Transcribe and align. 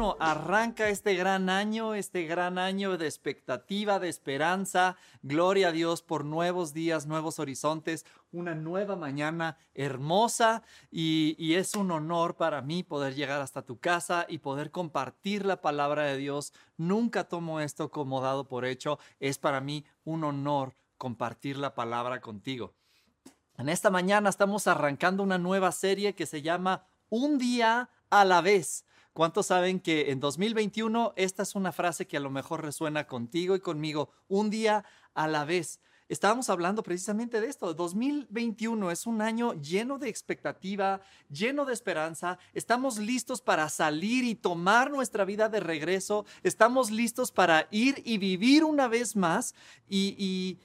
2021 0.00 0.16
arranca 0.18 0.88
este 0.88 1.14
gran 1.14 1.50
año, 1.50 1.94
este 1.94 2.24
gran 2.24 2.58
año 2.58 2.96
de 2.96 3.06
expectativa, 3.06 3.98
de 3.98 4.08
esperanza. 4.08 4.96
Gloria 5.22 5.68
a 5.68 5.72
Dios 5.72 6.02
por 6.02 6.24
nuevos 6.24 6.72
días, 6.72 7.06
nuevos 7.06 7.38
horizontes, 7.38 8.06
una 8.32 8.54
nueva 8.54 8.96
mañana 8.96 9.58
hermosa 9.74 10.62
y, 10.90 11.36
y 11.38 11.54
es 11.54 11.74
un 11.74 11.90
honor 11.90 12.36
para 12.36 12.62
mí 12.62 12.82
poder 12.82 13.14
llegar 13.14 13.42
hasta 13.42 13.62
tu 13.62 13.78
casa 13.78 14.24
y 14.28 14.38
poder 14.38 14.70
compartir 14.70 15.44
la 15.44 15.60
palabra 15.60 16.04
de 16.04 16.16
Dios. 16.16 16.54
Nunca 16.78 17.24
tomo 17.24 17.60
esto 17.60 17.90
como 17.90 18.22
dado 18.22 18.48
por 18.48 18.64
hecho. 18.64 18.98
Es 19.18 19.38
para 19.38 19.60
mí 19.60 19.84
un 20.04 20.24
honor 20.24 20.74
compartir 20.96 21.58
la 21.58 21.74
palabra 21.74 22.20
contigo. 22.22 22.74
En 23.58 23.68
esta 23.68 23.90
mañana 23.90 24.30
estamos 24.30 24.66
arrancando 24.66 25.22
una 25.22 25.36
nueva 25.36 25.72
serie 25.72 26.14
que 26.14 26.24
se 26.24 26.40
llama 26.40 26.86
Un 27.10 27.36
día 27.36 27.90
a 28.08 28.24
la 28.24 28.40
vez. 28.40 28.86
¿Cuántos 29.20 29.48
saben 29.48 29.80
que 29.80 30.12
en 30.12 30.18
2021 30.18 31.12
esta 31.14 31.42
es 31.42 31.54
una 31.54 31.72
frase 31.72 32.06
que 32.06 32.16
a 32.16 32.20
lo 32.20 32.30
mejor 32.30 32.64
resuena 32.64 33.06
contigo 33.06 33.54
y 33.54 33.60
conmigo? 33.60 34.08
Un 34.28 34.48
día 34.48 34.82
a 35.12 35.28
la 35.28 35.44
vez. 35.44 35.78
Estábamos 36.08 36.48
hablando 36.48 36.82
precisamente 36.82 37.38
de 37.42 37.48
esto. 37.48 37.74
2021 37.74 38.90
es 38.90 39.06
un 39.06 39.20
año 39.20 39.52
lleno 39.60 39.98
de 39.98 40.08
expectativa, 40.08 41.02
lleno 41.28 41.66
de 41.66 41.74
esperanza. 41.74 42.38
Estamos 42.54 42.96
listos 42.96 43.42
para 43.42 43.68
salir 43.68 44.24
y 44.24 44.36
tomar 44.36 44.90
nuestra 44.90 45.26
vida 45.26 45.50
de 45.50 45.60
regreso. 45.60 46.24
Estamos 46.42 46.90
listos 46.90 47.30
para 47.30 47.68
ir 47.70 48.00
y 48.06 48.16
vivir 48.16 48.64
una 48.64 48.88
vez 48.88 49.16
más. 49.16 49.54
Y, 49.86 50.14
y, 50.16 50.58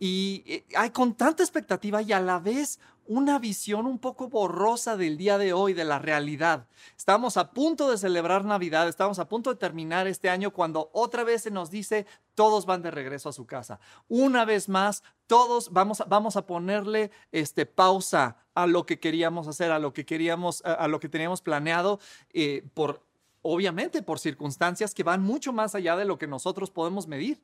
y 0.00 0.44
eh, 0.46 0.64
hay 0.74 0.88
con 0.92 1.14
tanta 1.14 1.42
expectativa 1.42 2.00
y 2.00 2.12
a 2.12 2.20
la 2.20 2.38
vez 2.38 2.80
una 3.08 3.38
visión 3.38 3.86
un 3.86 3.98
poco 3.98 4.28
borrosa 4.28 4.96
del 4.96 5.16
día 5.16 5.38
de 5.38 5.54
hoy, 5.54 5.72
de 5.72 5.84
la 5.84 5.98
realidad. 5.98 6.66
Estamos 6.96 7.38
a 7.38 7.52
punto 7.52 7.90
de 7.90 7.96
celebrar 7.96 8.44
Navidad, 8.44 8.86
estamos 8.86 9.18
a 9.18 9.28
punto 9.28 9.50
de 9.50 9.56
terminar 9.56 10.06
este 10.06 10.28
año 10.28 10.52
cuando 10.52 10.90
otra 10.92 11.24
vez 11.24 11.42
se 11.42 11.50
nos 11.50 11.70
dice 11.70 12.06
todos 12.34 12.66
van 12.66 12.82
de 12.82 12.90
regreso 12.90 13.30
a 13.30 13.32
su 13.32 13.46
casa. 13.46 13.80
Una 14.08 14.44
vez 14.44 14.68
más, 14.68 15.02
todos 15.26 15.72
vamos 15.72 16.04
vamos 16.06 16.36
a 16.36 16.46
ponerle 16.46 17.10
este, 17.32 17.64
pausa 17.64 18.36
a 18.54 18.66
lo 18.66 18.84
que 18.84 19.00
queríamos 19.00 19.48
hacer, 19.48 19.72
a 19.72 19.78
lo 19.78 19.94
que 19.94 20.04
queríamos, 20.04 20.62
a, 20.64 20.86
lo 20.86 21.00
que 21.00 21.08
teníamos 21.08 21.40
planeado 21.40 22.00
eh, 22.32 22.62
por 22.74 23.02
obviamente 23.40 24.02
por 24.02 24.18
circunstancias 24.18 24.94
que 24.94 25.02
van 25.02 25.22
mucho 25.22 25.54
más 25.54 25.74
allá 25.74 25.96
de 25.96 26.04
lo 26.04 26.18
que 26.18 26.26
nosotros 26.26 26.70
podemos 26.70 27.06
medir. 27.08 27.40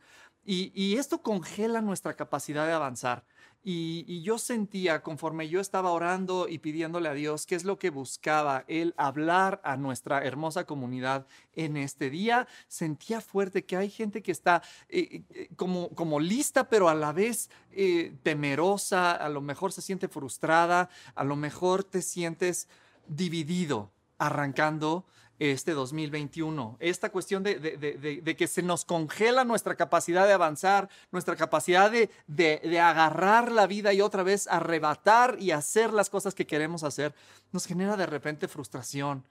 Y 0.47 0.99
esto 0.99 1.23
congela 1.23 1.81
nuestra 1.81 2.13
capacidad 2.13 2.67
de 2.67 2.75
avanzar. 2.75 3.25
Y, 3.67 4.21
yo 4.21 4.37
sentía, 4.37 5.03
conforme 5.03 5.49
yo 5.49 5.59
estaba 5.59 5.91
orando 5.91 6.49
y 6.49 6.59
pidiéndole 6.59 7.09
a 7.09 7.15
Dios, 7.15 7.47
qué 7.47 7.55
es 7.55 7.65
lo 7.65 7.79
que 7.79 7.89
buscaba 7.89 8.65
Él 8.69 8.93
hablar 8.99 9.63
a 9.65 9.79
nuestra 9.79 10.23
hermosa 10.23 10.67
comunidad 10.67 11.27
en 11.55 11.79
este 11.79 12.11
día, 12.11 12.47
sentía 12.69 13.23
fuerte 13.23 13.65
que 13.65 13.79
hay 13.79 13.89
gente 13.89 14.23
que 14.23 14.33
está 14.33 14.63
eh, 14.91 15.23
eh, 15.31 15.49
como, 15.57 15.89
como 15.91 16.21
lista, 16.21 16.69
pero 16.69 16.91
a 16.91 16.95
la 16.95 17.15
vez 17.15 17.49
eh, 17.71 18.15
temerosa, 18.23 19.13
a 19.13 19.31
lo 19.31 19.41
mejor 19.41 19.73
se 19.73 19.81
siente 19.81 20.09
frustrada, 20.09 20.91
a 21.15 21.25
lo 21.25 21.35
mejor 21.35 21.85
te 21.85 22.03
sientes 22.03 22.69
dividido 23.09 23.95
arrancando 24.27 25.05
este 25.39 25.73
2021. 25.73 26.77
Esta 26.81 27.11
cuestión 27.11 27.43
de, 27.43 27.59
de, 27.59 28.21
de, 28.23 28.37
que 28.37 28.47
se 28.47 28.63
nos 28.63 28.85
congela 28.85 29.45
nuestra 29.45 29.75
capacidad 29.75 30.27
de 30.27 30.33
avanzar, 30.33 30.89
nuestra 31.11 31.37
capacidad 31.37 31.91
de, 31.91 32.81
agarrar 32.81 33.51
la 33.51 33.67
vida 33.67 33.93
y 33.93 34.01
otra 34.01 34.23
vez 34.23 34.47
arrebatar 34.47 35.37
y 35.41 35.51
hacer 35.51 35.93
las 35.93 36.11
cosas 36.11 36.35
que 36.35 36.47
queremos 36.47 36.85
hacer, 36.85 37.15
nos 37.53 37.67
genera 37.67 37.97
de 37.97 38.07
repente 38.07 38.49
frustración 38.49 39.25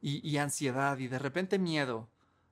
y, 0.00 0.26
y 0.28 0.38
ansiedad 0.38 0.98
y 0.98 1.08
de 1.08 1.18
repente 1.18 1.58
miedo. 1.58 2.08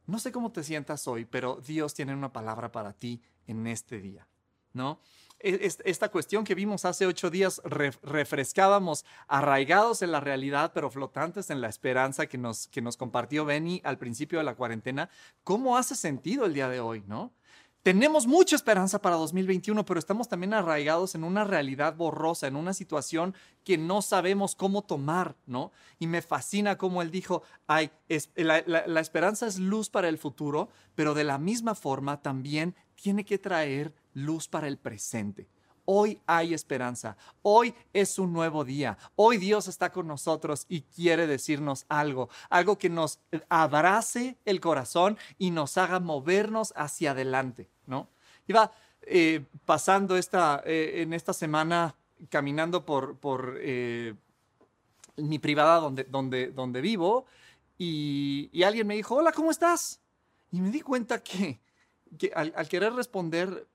No 0.06 0.18
sé 0.18 0.32
cómo 0.32 0.52
te 0.52 0.64
sientas 0.64 1.06
hoy, 1.08 1.24
pero 1.24 1.60
Dios 1.66 1.94
tiene 1.94 2.14
una 2.14 2.32
palabra 2.32 2.72
para 2.72 2.92
ti 2.92 3.22
en 3.46 3.66
este 3.66 4.00
día, 4.00 4.26
¿no? 4.72 5.00
Esta 5.40 6.08
cuestión 6.10 6.44
que 6.44 6.54
vimos 6.54 6.84
hace 6.84 7.06
ocho 7.06 7.30
días, 7.30 7.62
refrescábamos 7.64 9.04
arraigados 9.28 10.02
en 10.02 10.10
la 10.10 10.20
realidad, 10.20 10.72
pero 10.74 10.90
flotantes 10.90 11.50
en 11.50 11.60
la 11.60 11.68
esperanza 11.68 12.26
que 12.26 12.38
nos, 12.38 12.66
que 12.68 12.82
nos 12.82 12.96
compartió 12.96 13.44
Benny 13.44 13.80
al 13.84 13.98
principio 13.98 14.38
de 14.38 14.44
la 14.44 14.56
cuarentena. 14.56 15.10
¿Cómo 15.44 15.76
hace 15.76 15.94
sentido 15.94 16.44
el 16.44 16.54
día 16.54 16.68
de 16.68 16.80
hoy, 16.80 17.04
no? 17.06 17.32
Tenemos 17.84 18.26
mucha 18.26 18.56
esperanza 18.56 19.00
para 19.00 19.16
2021, 19.16 19.84
pero 19.84 20.00
estamos 20.00 20.28
también 20.28 20.52
arraigados 20.52 21.14
en 21.14 21.22
una 21.22 21.44
realidad 21.44 21.94
borrosa, 21.94 22.48
en 22.48 22.56
una 22.56 22.74
situación 22.74 23.34
que 23.64 23.78
no 23.78 24.02
sabemos 24.02 24.56
cómo 24.56 24.82
tomar, 24.82 25.36
¿no? 25.46 25.70
Y 25.98 26.08
me 26.08 26.20
fascina 26.20 26.76
cómo 26.76 27.00
él 27.00 27.10
dijo, 27.10 27.44
ay, 27.68 27.90
la, 28.34 28.62
la 28.66 29.00
esperanza 29.00 29.46
es 29.46 29.58
luz 29.58 29.88
para 29.88 30.08
el 30.08 30.18
futuro, 30.18 30.68
pero 30.96 31.14
de 31.14 31.24
la 31.24 31.38
misma 31.38 31.76
forma 31.76 32.20
también 32.20 32.74
tiene 33.00 33.24
que 33.24 33.38
traer 33.38 33.92
luz 34.14 34.48
para 34.48 34.66
el 34.68 34.78
presente. 34.78 35.48
Hoy 35.84 36.20
hay 36.26 36.52
esperanza, 36.52 37.16
hoy 37.40 37.74
es 37.94 38.18
un 38.18 38.30
nuevo 38.30 38.62
día, 38.62 38.98
hoy 39.16 39.38
Dios 39.38 39.68
está 39.68 39.90
con 39.90 40.06
nosotros 40.06 40.66
y 40.68 40.82
quiere 40.82 41.26
decirnos 41.26 41.86
algo, 41.88 42.28
algo 42.50 42.76
que 42.76 42.90
nos 42.90 43.20
abrace 43.48 44.36
el 44.44 44.60
corazón 44.60 45.16
y 45.38 45.50
nos 45.50 45.78
haga 45.78 45.98
movernos 45.98 46.74
hacia 46.76 47.12
adelante, 47.12 47.70
¿no? 47.86 48.10
Iba 48.46 48.70
eh, 49.00 49.46
pasando 49.64 50.18
esta, 50.18 50.62
eh, 50.66 51.00
en 51.00 51.14
esta 51.14 51.32
semana 51.32 51.94
caminando 52.28 52.84
por, 52.84 53.16
por 53.16 53.56
eh, 53.60 54.14
mi 55.16 55.38
privada 55.38 55.80
donde, 55.80 56.04
donde, 56.04 56.48
donde 56.48 56.82
vivo 56.82 57.24
y, 57.78 58.50
y, 58.52 58.64
alguien 58.64 58.86
me 58.86 58.96
dijo, 58.96 59.14
hola, 59.14 59.32
¿cómo 59.32 59.50
estás? 59.50 60.00
Y 60.50 60.60
me 60.60 60.70
di 60.70 60.80
cuenta 60.80 61.22
que, 61.22 61.60
al 62.34 62.68
querer 62.68 62.92
responder 62.92 63.66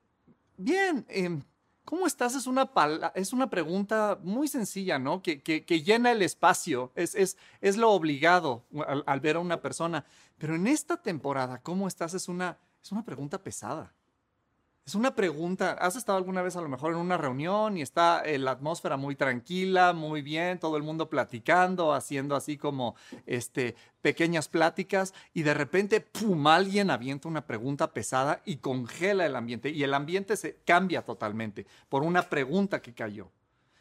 Bien, 0.56 1.04
eh, 1.08 1.40
¿cómo 1.84 2.06
estás? 2.06 2.34
Es 2.34 2.46
una, 2.46 2.70
es 3.14 3.32
una 3.32 3.50
pregunta 3.50 4.18
muy 4.22 4.46
sencilla, 4.46 4.98
¿no? 4.98 5.20
Que, 5.20 5.42
que, 5.42 5.64
que 5.64 5.82
llena 5.82 6.12
el 6.12 6.22
espacio, 6.22 6.92
es, 6.94 7.14
es, 7.14 7.36
es 7.60 7.76
lo 7.76 7.90
obligado 7.90 8.64
al, 8.86 9.02
al, 9.06 9.20
ver 9.20 9.36
a 9.36 9.40
una 9.40 9.60
persona. 9.60 10.04
Pero 10.38 10.54
en 10.54 10.66
esta 10.68 10.96
temporada, 10.96 11.60
¿cómo 11.60 11.88
estás? 11.88 12.14
Es 12.14 12.28
una, 12.28 12.56
es 12.82 12.92
una 12.92 13.04
pregunta 13.04 13.42
pesada. 13.42 13.92
Es 14.86 14.94
una 14.94 15.14
pregunta, 15.14 15.72
¿has 15.80 15.96
estado 15.96 16.18
alguna 16.18 16.42
vez 16.42 16.56
a 16.56 16.60
lo 16.60 16.68
mejor 16.68 16.92
en 16.92 16.98
una 16.98 17.16
reunión 17.16 17.78
y 17.78 17.80
está 17.80 18.20
eh, 18.20 18.38
la 18.38 18.50
atmósfera 18.50 18.98
muy 18.98 19.16
tranquila, 19.16 19.94
muy 19.94 20.20
bien, 20.20 20.58
todo 20.58 20.76
el 20.76 20.82
mundo 20.82 21.08
platicando, 21.08 21.94
haciendo 21.94 22.36
así 22.36 22.58
como 22.58 22.94
este, 23.24 23.76
pequeñas 24.02 24.46
pláticas 24.46 25.14
y 25.32 25.42
de 25.42 25.54
repente, 25.54 26.02
¡pum!, 26.02 26.46
alguien 26.48 26.90
avienta 26.90 27.28
una 27.28 27.46
pregunta 27.46 27.94
pesada 27.94 28.42
y 28.44 28.56
congela 28.56 29.24
el 29.24 29.36
ambiente 29.36 29.70
y 29.70 29.82
el 29.84 29.94
ambiente 29.94 30.36
se 30.36 30.56
cambia 30.66 31.00
totalmente 31.00 31.66
por 31.88 32.02
una 32.02 32.28
pregunta 32.28 32.82
que 32.82 32.92
cayó. 32.92 33.30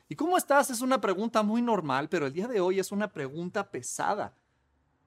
¿Y 0.08 0.16
cómo 0.16 0.38
estás? 0.38 0.70
Es 0.70 0.80
una 0.80 1.02
pregunta 1.02 1.44
muy 1.44 1.62
normal, 1.62 2.08
pero 2.08 2.28
el 2.28 2.34
día 2.34 2.48
de 2.48 2.62
hoy 2.62 2.80
es 2.80 2.94
una 2.94 3.12
pregunta 3.12 3.70
pesada. 3.70 4.34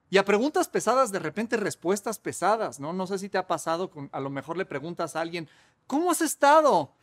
Y 0.09 0.17
a 0.17 0.25
preguntas 0.25 0.69
pesadas, 0.69 1.11
de 1.11 1.19
repente 1.19 1.57
respuestas 1.57 2.17
pesadas, 2.17 2.79
¿no? 2.79 2.93
No 2.93 3.07
sé 3.07 3.19
si 3.19 3.27
te 3.27 3.37
ha 3.37 3.47
pasado, 3.47 3.91
a 4.11 4.19
lo 4.19 4.29
mejor 4.29 4.57
le 4.57 4.65
preguntas 4.65 5.15
a 5.15 5.21
alguien, 5.21 5.49
¿cómo 5.85 6.11
has 6.11 6.21
estado? 6.21 6.93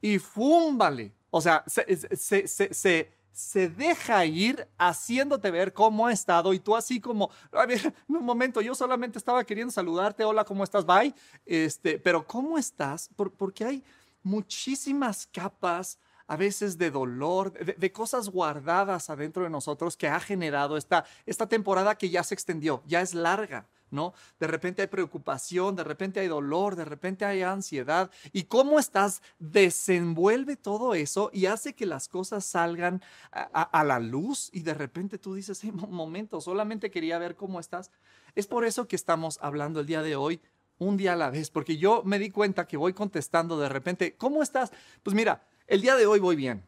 Y 0.00 0.18
fúmbale. 0.18 1.12
O 1.30 1.40
sea, 1.40 1.62
se, 1.66 1.84
se, 2.16 2.48
se, 2.48 3.12
se, 3.32 3.68
deja 3.68 4.24
ir 4.24 4.66
haciéndote 4.76 5.50
ver 5.52 5.72
cómo 5.72 6.06
ha 6.08 6.12
estado 6.12 6.52
y 6.52 6.58
tú 6.58 6.74
así 6.74 7.00
como, 7.00 7.30
a 7.52 7.64
ver, 7.64 7.94
un 8.08 8.24
momento, 8.24 8.60
yo 8.60 8.74
solamente 8.74 9.18
estaba 9.18 9.44
queriendo 9.44 9.70
saludarte, 9.70 10.24
hola, 10.24 10.44
¿cómo 10.44 10.64
estás? 10.64 10.84
Bye. 10.84 11.14
Este, 11.46 11.98
pero 11.98 12.26
¿cómo 12.26 12.58
estás? 12.58 13.08
Por, 13.14 13.30
porque 13.30 13.64
hay 13.64 13.84
muchísimas 14.24 15.26
capas 15.26 15.98
a 16.28 16.36
veces 16.36 16.76
de 16.76 16.90
dolor, 16.90 17.52
de, 17.52 17.92
cosas 17.92 18.28
guardadas 18.28 19.08
adentro 19.10 19.42
de 19.42 19.50
nosotros 19.50 19.96
que 19.96 20.08
ha 20.08 20.20
generado 20.20 20.76
esta, 20.76 21.04
esta 21.24 21.48
temporada 21.48 21.96
que 21.96 22.10
ya 22.10 22.22
se 22.22 22.34
extendió, 22.34 22.82
ya 22.86 23.00
es 23.00 23.14
larga. 23.14 23.66
¿No? 23.90 24.12
De 24.38 24.46
repente 24.46 24.82
hay 24.82 24.88
preocupación, 24.88 25.74
de 25.74 25.82
repente 25.82 26.20
hay 26.20 26.28
dolor, 26.28 26.76
de 26.76 26.84
repente 26.84 27.24
hay 27.24 27.40
ansiedad. 27.40 28.10
¿Y 28.34 28.42
cómo 28.42 28.78
estás? 28.78 29.22
Desenvuelve 29.38 30.56
todo 30.56 30.94
eso 30.94 31.30
y 31.32 31.46
hace 31.46 31.72
que 31.72 31.86
las 31.86 32.06
cosas 32.06 32.44
salgan 32.44 33.02
a, 33.32 33.84
la 33.84 33.98
luz 33.98 34.50
y 34.52 34.60
de 34.60 34.74
repente 34.74 35.16
tú 35.16 35.34
dices, 35.34 35.60
hey, 35.62 35.72
un 35.72 35.90
momento, 35.90 36.42
solamente 36.42 36.90
quería 36.90 37.18
ver 37.18 37.34
cómo 37.34 37.60
estás. 37.60 37.90
Es 38.34 38.46
por 38.46 38.66
eso 38.66 38.86
que 38.86 38.96
estamos 38.96 39.38
hablando 39.40 39.80
el 39.80 39.86
día 39.86 40.02
de 40.02 40.16
hoy 40.16 40.38
un 40.78 40.98
día 40.98 41.14
a 41.14 41.16
la 41.16 41.30
vez, 41.30 41.48
porque 41.48 41.78
yo 41.78 42.02
me 42.04 42.18
di 42.18 42.28
cuenta 42.28 42.66
que 42.66 42.76
voy 42.76 42.92
contestando 42.92 43.58
de 43.58 43.70
repente, 43.70 44.16
¿cómo 44.16 44.42
estás? 44.42 44.70
Pues 45.02 45.16
mira, 45.16 45.42
el 45.68 45.80
día 45.80 45.94
de 45.96 46.06
hoy 46.06 46.18
voy 46.18 46.34
bien. 46.34 46.66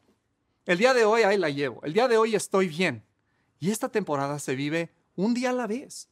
El 0.66 0.78
día 0.78 0.94
de 0.94 1.04
hoy 1.04 1.22
ahí 1.22 1.36
la 1.36 1.50
llevo. 1.50 1.82
El 1.82 1.92
día 1.92 2.06
de 2.06 2.16
hoy 2.16 2.36
estoy 2.36 2.68
bien. 2.68 3.02
Y 3.58 3.70
esta 3.70 3.88
temporada 3.88 4.38
se 4.38 4.54
vive 4.54 4.90
un 5.16 5.34
día 5.34 5.50
a 5.50 5.52
la 5.52 5.66
vez. 5.66 6.08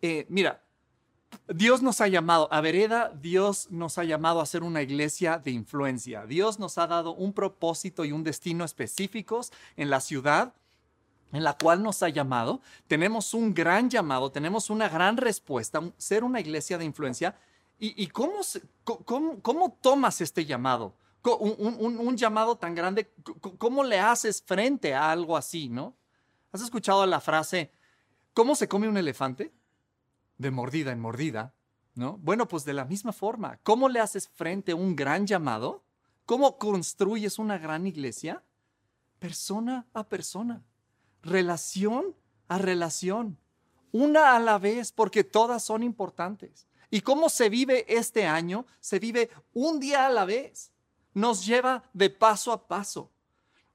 Eh, 0.00 0.26
mira, 0.28 0.62
Dios 1.48 1.82
nos 1.82 2.00
ha 2.00 2.08
llamado, 2.08 2.48
a 2.52 2.60
Vereda, 2.60 3.12
Dios 3.20 3.68
nos 3.70 3.98
ha 3.98 4.04
llamado 4.04 4.40
a 4.40 4.46
ser 4.46 4.62
una 4.62 4.82
iglesia 4.82 5.38
de 5.38 5.50
influencia. 5.50 6.26
Dios 6.26 6.58
nos 6.58 6.78
ha 6.78 6.86
dado 6.86 7.14
un 7.14 7.32
propósito 7.32 8.04
y 8.04 8.12
un 8.12 8.22
destino 8.22 8.64
específicos 8.64 9.52
en 9.76 9.90
la 9.90 10.00
ciudad 10.00 10.54
en 11.32 11.44
la 11.44 11.56
cual 11.56 11.82
nos 11.82 12.02
ha 12.02 12.10
llamado. 12.10 12.60
Tenemos 12.86 13.34
un 13.34 13.54
gran 13.54 13.90
llamado, 13.90 14.30
tenemos 14.30 14.70
una 14.70 14.88
gran 14.88 15.16
respuesta, 15.16 15.82
ser 15.96 16.24
una 16.24 16.40
iglesia 16.40 16.78
de 16.78 16.84
influencia. 16.84 17.36
¿Y, 17.78 18.06
cómo, 18.08 18.42
cómo, 19.42 19.78
tomas 19.80 20.20
este 20.20 20.44
llamado? 20.44 20.94
Un, 21.24 22.16
llamado 22.16 22.56
tan 22.56 22.74
grande, 22.74 23.14
¿cómo 23.58 23.84
le 23.84 24.00
haces 24.00 24.42
frente 24.42 24.94
a 24.94 25.10
algo 25.10 25.36
así, 25.36 25.68
no? 25.68 25.96
¿Has 26.50 26.62
escuchado 26.62 27.06
la 27.06 27.20
frase, 27.20 27.72
¿cómo 28.34 28.54
se 28.54 28.68
come 28.68 28.88
un 28.88 28.96
elefante? 28.96 29.52
de 30.42 30.50
mordida 30.50 30.92
en 30.92 31.00
mordida, 31.00 31.54
¿no? 31.94 32.18
Bueno, 32.18 32.46
pues 32.48 32.64
de 32.64 32.74
la 32.74 32.84
misma 32.84 33.12
forma, 33.12 33.58
¿cómo 33.62 33.88
le 33.88 34.00
haces 34.00 34.28
frente 34.28 34.72
a 34.72 34.76
un 34.76 34.94
gran 34.94 35.26
llamado? 35.26 35.84
¿Cómo 36.26 36.58
construyes 36.58 37.38
una 37.38 37.58
gran 37.58 37.86
iglesia? 37.86 38.42
Persona 39.18 39.86
a 39.94 40.08
persona, 40.08 40.62
relación 41.22 42.14
a 42.48 42.58
relación, 42.58 43.38
una 43.92 44.34
a 44.34 44.40
la 44.40 44.58
vez, 44.58 44.92
porque 44.92 45.24
todas 45.24 45.62
son 45.62 45.82
importantes. 45.82 46.66
¿Y 46.90 47.00
cómo 47.00 47.30
se 47.30 47.48
vive 47.48 47.86
este 47.88 48.26
año? 48.26 48.66
Se 48.80 48.98
vive 48.98 49.30
un 49.54 49.80
día 49.80 50.06
a 50.06 50.10
la 50.10 50.24
vez. 50.24 50.71
Nos 51.14 51.46
lleva 51.46 51.84
de 51.92 52.10
paso 52.10 52.52
a 52.52 52.66
paso. 52.66 53.10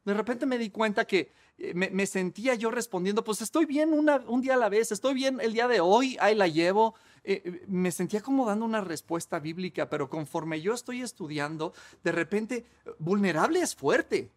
De 0.03 0.13
repente 0.13 0.45
me 0.45 0.57
di 0.57 0.69
cuenta 0.69 1.05
que 1.05 1.31
eh, 1.57 1.73
me, 1.73 2.05
sentía 2.05 2.53
yo 2.55 2.69
respondiendo, 2.69 3.23
pues 3.23 3.41
estoy 3.41 3.65
bien 3.65 3.91
un 3.93 4.41
día 4.41 4.53
a 4.53 4.57
la 4.57 4.69
vez, 4.69 4.91
estoy 4.91 5.15
bien 5.15 5.39
el 5.41 5.53
día 5.53 5.67
de 5.67 5.79
hoy, 5.79 6.17
ahí 6.19 6.35
la 6.35 6.47
llevo. 6.47 6.95
Eh, 7.23 7.41
eh, 7.43 7.65
me 7.67 7.91
sentía 7.91 8.21
como 8.21 8.45
dando 8.45 8.63
una 8.65 8.81
respuesta 8.81 9.39
bíblica, 9.39 9.89
pero 9.89 10.09
conforme 10.09 10.61
yo 10.61 10.73
estoy 10.73 11.01
estudiando, 11.01 11.73
de 12.03 12.11
repente, 12.11 12.65
vulnerable 12.99 13.59
es 13.59 13.75
fuerte. 13.75 14.31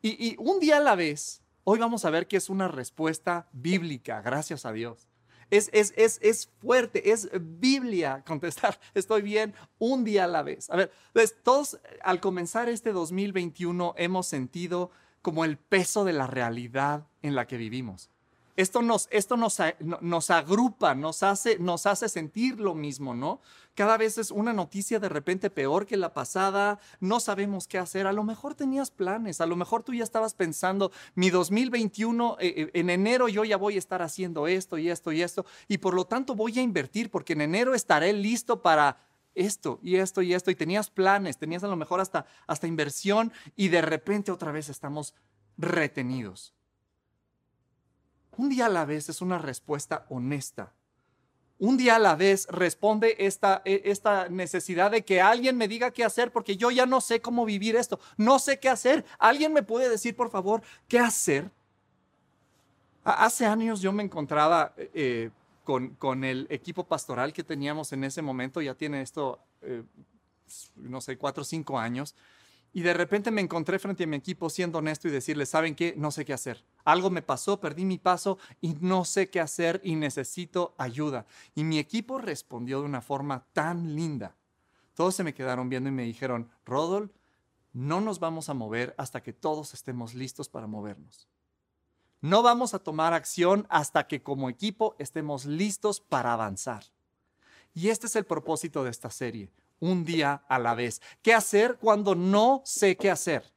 Y, 0.00 0.30
y 0.30 0.36
un 0.38 0.58
día 0.58 0.78
a 0.78 0.80
la 0.80 0.94
vez, 0.94 1.42
hoy 1.64 1.78
vamos 1.78 2.04
a 2.04 2.10
ver 2.10 2.26
que 2.26 2.38
es 2.38 2.48
una 2.48 2.68
respuesta 2.68 3.48
bíblica, 3.52 4.22
gracias 4.22 4.64
a 4.64 4.72
Dios. 4.72 5.06
Es, 5.50 5.70
es, 5.72 5.92
es, 5.96 6.18
es, 6.22 6.50
fuerte, 6.60 7.12
es 7.12 7.28
Biblia 7.40 8.24
contestar, 8.26 8.78
estoy 8.94 9.22
bien 9.22 9.54
un 9.78 10.04
día 10.04 10.24
a 10.24 10.28
la 10.28 10.42
vez. 10.42 10.70
A 10.70 10.76
ver, 10.76 10.92
pues 11.12 11.36
todos 11.42 11.78
al 12.02 12.20
comenzar 12.20 12.68
este 12.68 12.92
2021 12.92 13.94
hemos 13.96 14.26
sentido 14.26 14.90
como 15.22 15.44
el 15.44 15.56
peso 15.56 16.04
de 16.04 16.12
la 16.12 16.26
realidad 16.26 17.06
en 17.22 17.34
la 17.34 17.46
que 17.46 17.56
vivimos. 17.56 18.10
Esto 18.56 18.80
nos, 18.80 19.06
esto 19.10 19.36
nos, 19.36 19.58
nos 20.00 20.30
agrupa, 20.30 20.94
nos 20.94 21.22
hace, 21.22 21.58
nos 21.58 21.84
hace 21.84 22.08
sentir 22.08 22.58
lo 22.58 22.74
mismo, 22.74 23.14
¿no? 23.14 23.40
Cada 23.74 23.98
vez 23.98 24.16
es 24.16 24.30
una 24.30 24.54
noticia 24.54 24.98
de 24.98 25.10
repente 25.10 25.50
peor 25.50 25.84
que 25.84 25.98
la 25.98 26.14
pasada, 26.14 26.80
no 26.98 27.20
sabemos 27.20 27.68
qué 27.68 27.76
hacer, 27.76 28.06
a 28.06 28.12
lo 28.12 28.24
mejor 28.24 28.54
tenías 28.54 28.90
planes, 28.90 29.42
a 29.42 29.46
lo 29.46 29.54
mejor 29.56 29.82
tú 29.82 29.92
ya 29.92 30.02
estabas 30.02 30.32
pensando, 30.32 30.90
mi 31.14 31.28
2021, 31.28 32.38
eh, 32.40 32.54
eh, 32.56 32.70
en 32.72 32.88
enero 32.88 33.28
yo 33.28 33.44
ya 33.44 33.58
voy 33.58 33.74
a 33.76 33.78
estar 33.78 34.00
haciendo 34.00 34.46
esto 34.46 34.78
y 34.78 34.88
esto 34.88 35.12
y 35.12 35.20
esto, 35.20 35.44
y 35.68 35.76
por 35.76 35.92
lo 35.92 36.06
tanto 36.06 36.34
voy 36.34 36.58
a 36.58 36.62
invertir 36.62 37.10
porque 37.10 37.34
en 37.34 37.42
enero 37.42 37.74
estaré 37.74 38.14
listo 38.14 38.62
para 38.62 38.96
esto 39.34 39.78
y 39.82 39.96
esto 39.96 40.22
y 40.22 40.32
esto, 40.32 40.50
y 40.50 40.54
tenías 40.54 40.88
planes, 40.88 41.36
tenías 41.36 41.62
a 41.62 41.68
lo 41.68 41.76
mejor 41.76 42.00
hasta, 42.00 42.24
hasta 42.46 42.66
inversión, 42.66 43.30
y 43.54 43.68
de 43.68 43.82
repente 43.82 44.32
otra 44.32 44.52
vez 44.52 44.70
estamos 44.70 45.12
retenidos. 45.58 46.54
Un 48.36 48.48
día 48.48 48.66
a 48.66 48.70
la 48.70 48.84
vez 48.84 49.08
es 49.08 49.20
una 49.20 49.38
respuesta 49.38 50.06
honesta. 50.08 50.72
Un 51.58 51.78
día 51.78 51.96
a 51.96 51.98
la 51.98 52.16
vez 52.16 52.46
responde 52.50 53.16
esta, 53.18 53.62
e, 53.64 53.82
esta 53.86 54.28
necesidad 54.28 54.90
de 54.90 55.04
que 55.04 55.22
alguien 55.22 55.56
me 55.56 55.68
diga 55.68 55.90
qué 55.90 56.04
hacer 56.04 56.30
porque 56.30 56.56
yo 56.56 56.70
ya 56.70 56.84
no 56.84 57.00
sé 57.00 57.20
cómo 57.20 57.46
vivir 57.46 57.76
esto. 57.76 57.98
No 58.18 58.38
sé 58.38 58.60
qué 58.60 58.68
hacer. 58.68 59.04
¿Alguien 59.18 59.52
me 59.52 59.62
puede 59.62 59.88
decir, 59.88 60.14
por 60.14 60.30
favor, 60.30 60.62
qué 60.86 60.98
hacer? 60.98 61.50
Hace 63.04 63.46
años 63.46 63.80
yo 63.80 63.92
me 63.92 64.02
encontraba 64.02 64.74
eh, 64.76 65.30
con, 65.66 66.24
el 66.24 66.46
equipo 66.50 66.84
pastoral 66.84 67.32
que 67.32 67.42
teníamos 67.42 67.92
en 67.92 68.04
ese 68.04 68.22
momento, 68.22 68.60
ya 68.60 68.74
tiene 68.74 69.02
esto, 69.02 69.40
eh, 69.62 69.82
no 70.76 71.00
sé, 71.00 71.16
cuatro 71.18 71.42
o 71.42 71.44
cinco 71.44 71.78
años, 71.78 72.14
y 72.76 72.82
de 72.82 72.92
repente 72.92 73.30
me 73.30 73.40
encontré 73.40 73.78
frente 73.78 74.04
a 74.04 74.06
mi 74.06 74.16
equipo 74.16 74.50
siendo 74.50 74.80
honesto 74.80 75.08
y 75.08 75.10
decirle, 75.10 75.46
¿saben 75.46 75.74
qué? 75.74 75.94
No 75.96 76.10
sé 76.10 76.26
qué 76.26 76.34
hacer. 76.34 76.62
Algo 76.84 77.08
me 77.08 77.22
pasó, 77.22 77.58
perdí 77.58 77.86
mi 77.86 77.96
paso 77.96 78.36
y 78.60 78.74
no 78.82 79.06
sé 79.06 79.30
qué 79.30 79.40
hacer 79.40 79.80
y 79.82 79.94
necesito 79.94 80.74
ayuda. 80.76 81.24
Y 81.54 81.64
mi 81.64 81.78
equipo 81.78 82.18
respondió 82.18 82.80
de 82.80 82.84
una 82.84 83.00
forma 83.00 83.46
tan 83.54 83.96
linda. 83.96 84.36
Todos 84.92 85.14
se 85.14 85.24
me 85.24 85.32
quedaron 85.32 85.70
viendo 85.70 85.88
y 85.88 85.92
me 85.92 86.02
dijeron, 86.02 86.50
Rodol, 86.66 87.14
no 87.72 88.02
nos 88.02 88.20
vamos 88.20 88.50
a 88.50 88.54
mover 88.54 88.94
hasta 88.98 89.22
que 89.22 89.32
todos 89.32 89.72
estemos 89.72 90.12
listos 90.12 90.50
para 90.50 90.66
movernos. 90.66 91.30
No 92.20 92.42
vamos 92.42 92.74
a 92.74 92.78
tomar 92.78 93.14
acción 93.14 93.66
hasta 93.70 94.06
que 94.06 94.22
como 94.22 94.50
equipo 94.50 94.96
estemos 94.98 95.46
listos 95.46 96.02
para 96.02 96.34
avanzar. 96.34 96.84
Y 97.72 97.88
este 97.88 98.06
es 98.06 98.16
el 98.16 98.26
propósito 98.26 98.84
de 98.84 98.90
esta 98.90 99.08
serie, 99.08 99.50
un 99.80 100.04
día 100.04 100.42
a 100.48 100.58
la 100.58 100.74
vez. 100.74 101.00
¿Qué 101.22 101.34
hacer 101.34 101.76
cuando 101.80 102.14
no 102.14 102.62
sé 102.64 102.96
qué 102.96 103.10
hacer? 103.10 103.52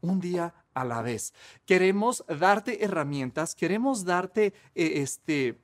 Un 0.00 0.20
día 0.20 0.54
a 0.74 0.84
la 0.84 1.02
vez. 1.02 1.32
Queremos 1.64 2.24
darte 2.28 2.84
herramientas, 2.84 3.54
queremos 3.54 4.04
darte 4.04 4.52
eh, 4.74 5.02
este, 5.02 5.58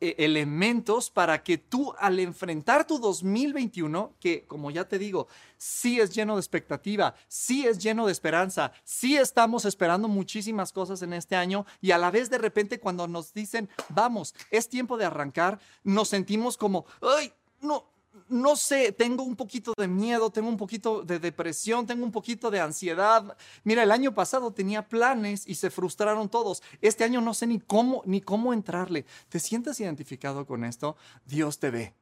e, 0.00 0.16
elementos 0.18 1.10
para 1.10 1.42
que 1.42 1.58
tú 1.58 1.92
al 1.98 2.18
enfrentar 2.20 2.86
tu 2.86 2.98
2021, 2.98 4.16
que 4.18 4.46
como 4.46 4.70
ya 4.70 4.88
te 4.88 4.98
digo, 4.98 5.28
sí 5.58 6.00
es 6.00 6.10
lleno 6.10 6.36
de 6.36 6.40
expectativa, 6.40 7.14
sí 7.28 7.66
es 7.66 7.78
lleno 7.78 8.06
de 8.06 8.12
esperanza, 8.12 8.72
sí 8.82 9.18
estamos 9.18 9.66
esperando 9.66 10.08
muchísimas 10.08 10.72
cosas 10.72 11.02
en 11.02 11.12
este 11.12 11.36
año 11.36 11.66
y 11.82 11.90
a 11.90 11.98
la 11.98 12.10
vez 12.10 12.30
de 12.30 12.38
repente 12.38 12.80
cuando 12.80 13.06
nos 13.06 13.34
dicen, 13.34 13.68
vamos, 13.90 14.34
es 14.50 14.70
tiempo 14.70 14.96
de 14.96 15.04
arrancar, 15.04 15.60
nos 15.84 16.08
sentimos 16.08 16.56
como, 16.56 16.86
ay, 17.02 17.30
no, 17.60 17.84
no 18.30 18.56
sé, 18.56 18.92
tengo 18.92 19.22
un 19.24 19.36
poquito 19.36 19.74
de 19.76 19.88
miedo, 19.88 20.30
tengo 20.30 20.48
un 20.48 20.56
poquito 20.56 21.02
de 21.02 21.18
depresión, 21.18 21.86
tengo 21.86 22.04
un 22.04 22.12
poquito 22.12 22.50
de 22.50 22.60
ansiedad. 22.60 23.36
Mira, 23.64 23.82
el 23.82 23.90
año 23.90 24.14
pasado 24.14 24.52
tenía 24.52 24.88
planes 24.88 25.46
y 25.46 25.56
se 25.56 25.70
frustraron 25.70 26.28
todos. 26.28 26.62
Este 26.80 27.04
año 27.04 27.20
no 27.20 27.34
sé 27.34 27.46
ni 27.46 27.60
cómo 27.60 28.02
ni 28.06 28.20
cómo 28.20 28.52
entrarle. 28.52 29.04
¿Te 29.28 29.40
sientes 29.40 29.80
identificado 29.80 30.46
con 30.46 30.64
esto? 30.64 30.96
Dios 31.26 31.58
te 31.58 31.70
ve. 31.70 31.94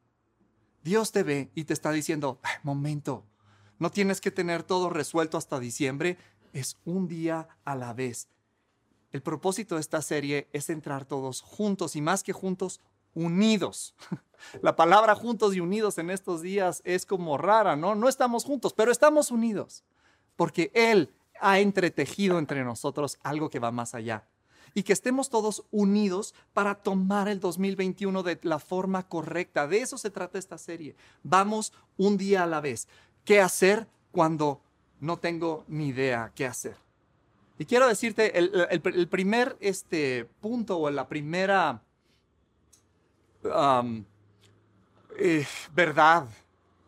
Dios 0.84 1.12
te 1.12 1.22
ve 1.22 1.50
y 1.54 1.64
te 1.64 1.72
está 1.72 1.90
diciendo, 1.90 2.40
momento, 2.62 3.24
no 3.78 3.90
tienes 3.90 4.20
que 4.20 4.30
tener 4.30 4.62
todo 4.62 4.90
resuelto 4.90 5.36
hasta 5.36 5.58
diciembre, 5.58 6.18
es 6.52 6.76
un 6.84 7.08
día 7.08 7.48
a 7.64 7.74
la 7.74 7.92
vez. 7.92 8.28
El 9.10 9.22
propósito 9.22 9.76
de 9.76 9.80
esta 9.80 10.02
serie 10.02 10.48
es 10.52 10.68
entrar 10.68 11.04
todos 11.04 11.40
juntos 11.40 11.96
y 11.96 12.00
más 12.00 12.22
que 12.22 12.32
juntos, 12.32 12.80
unidos. 13.18 13.94
La 14.62 14.76
palabra 14.76 15.14
juntos 15.16 15.54
y 15.54 15.60
unidos 15.60 15.98
en 15.98 16.10
estos 16.10 16.42
días 16.42 16.80
es 16.84 17.04
como 17.04 17.36
rara, 17.36 17.74
¿no? 17.74 17.94
No 17.94 18.08
estamos 18.08 18.44
juntos, 18.44 18.72
pero 18.72 18.92
estamos 18.92 19.30
unidos, 19.30 19.82
porque 20.36 20.70
Él 20.74 21.12
ha 21.40 21.58
entretejido 21.58 22.38
entre 22.38 22.62
nosotros 22.64 23.18
algo 23.22 23.50
que 23.50 23.58
va 23.58 23.72
más 23.72 23.94
allá. 23.94 24.24
Y 24.74 24.84
que 24.84 24.92
estemos 24.92 25.30
todos 25.30 25.64
unidos 25.72 26.34
para 26.52 26.76
tomar 26.76 27.26
el 27.28 27.40
2021 27.40 28.22
de 28.22 28.38
la 28.42 28.58
forma 28.58 29.08
correcta. 29.08 29.66
De 29.66 29.78
eso 29.80 29.98
se 29.98 30.10
trata 30.10 30.38
esta 30.38 30.58
serie. 30.58 30.94
Vamos 31.22 31.72
un 31.96 32.16
día 32.16 32.44
a 32.44 32.46
la 32.46 32.60
vez. 32.60 32.86
¿Qué 33.24 33.40
hacer 33.40 33.88
cuando 34.12 34.60
no 35.00 35.16
tengo 35.16 35.64
ni 35.68 35.88
idea 35.88 36.32
qué 36.34 36.46
hacer? 36.46 36.76
Y 37.58 37.64
quiero 37.64 37.88
decirte, 37.88 38.38
el, 38.38 39.08
primer 39.08 39.56
este, 39.60 40.26
punto 40.40 40.78
o 40.78 40.90
la 40.90 41.08
primera 41.08 41.82
verdad 45.74 46.28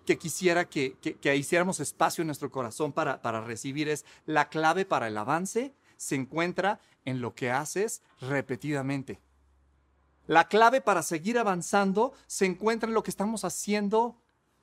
que 0.06 0.18
quisiera 0.18 0.64
que, 0.64 0.96
hiciéramos 1.34 1.80
espacio 1.80 2.22
en 2.22 2.26
nuestro 2.26 2.50
corazón 2.50 2.92
para, 2.92 3.22
para 3.22 3.40
recibir 3.40 3.88
es 3.88 4.04
la 4.26 4.48
clave 4.48 4.84
para 4.84 5.08
el 5.08 5.16
avance 5.16 5.74
se 5.96 6.14
encuentra 6.14 6.80
en 7.04 7.20
lo 7.20 7.34
que 7.34 7.50
haces 7.50 8.02
repetidamente. 8.20 9.20
La 10.26 10.48
clave 10.48 10.80
para 10.80 11.02
seguir 11.02 11.38
avanzando 11.38 12.12
se 12.26 12.46
encuentra 12.46 12.88
en 12.88 12.94
lo 12.94 13.02
que 13.02 13.10
estamos 13.10 13.44
haciendo 13.44 14.16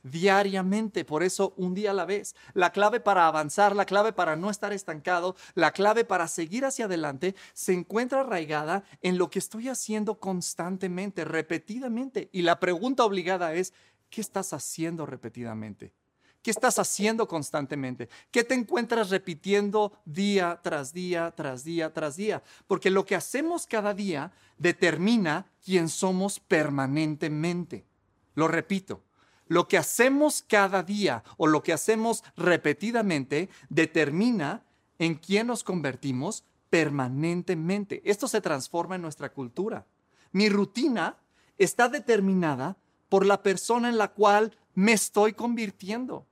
diariamente, 0.03 1.05
por 1.05 1.23
eso 1.23 1.53
un 1.57 1.73
día 1.73 1.91
a 1.91 1.93
la 1.93 2.05
vez. 2.05 2.35
La 2.53 2.71
clave 2.71 2.99
para 2.99 3.27
avanzar, 3.27 3.75
la 3.75 3.85
clave 3.85 4.13
para 4.13 4.35
no 4.35 4.49
estar 4.49 4.73
estancado, 4.73 5.35
la 5.55 5.71
clave 5.71 6.05
para 6.05 6.27
seguir 6.27 6.65
hacia 6.65 6.85
adelante 6.85 7.35
se 7.53 7.73
encuentra 7.73 8.21
arraigada 8.21 8.83
en 9.01 9.17
lo 9.17 9.29
que 9.29 9.39
estoy 9.39 9.69
haciendo 9.69 10.19
constantemente, 10.19 11.25
repetidamente. 11.25 12.29
Y 12.31 12.41
la 12.41 12.59
pregunta 12.59 13.03
obligada 13.03 13.53
es, 13.53 13.73
¿qué 14.09 14.21
estás 14.21 14.53
haciendo 14.53 15.05
repetidamente? 15.05 15.93
¿Qué 16.41 16.51
estás 16.51 16.79
haciendo 16.79 17.27
constantemente? 17.27 18.07
¿Qué 18.31 18.43
te 18.43 18.53
encuentras 18.53 19.09
repitiendo 19.09 19.91
día 20.05 20.61
tras 20.63 20.93
día, 20.93 21.33
tras 21.35 21.65
día, 21.65 21.91
tras 21.91 22.15
día? 22.15 22.41
Porque 22.67 22.89
lo 22.89 23.05
que 23.05 23.15
hacemos 23.15 23.67
cada 23.67 23.93
día 23.93 24.31
determina 24.57 25.51
quién 25.61 25.89
somos 25.89 26.39
permanentemente. 26.39 27.85
Lo 28.33 28.47
repito, 28.47 29.03
lo 29.47 29.67
que 29.67 29.77
hacemos 29.77 30.43
cada 30.47 30.83
día 30.83 31.23
o 31.37 31.47
lo 31.47 31.63
que 31.63 31.73
hacemos 31.73 32.23
repetidamente 32.35 33.49
determina 33.69 34.63
en 34.99 35.15
quién 35.15 35.47
nos 35.47 35.63
convertimos 35.63 36.43
permanentemente. 36.69 38.01
Esto 38.05 38.27
se 38.27 38.41
transforma 38.41 38.95
en 38.95 39.01
nuestra 39.01 39.31
cultura. 39.31 39.85
Mi 40.31 40.49
rutina 40.49 41.17
está 41.57 41.89
determinada 41.89 42.77
por 43.09 43.25
la 43.25 43.41
persona 43.41 43.89
en 43.89 43.97
la 43.97 44.09
cual 44.09 44.57
me 44.73 44.93
estoy 44.93 45.33
convirtiendo. 45.33 46.25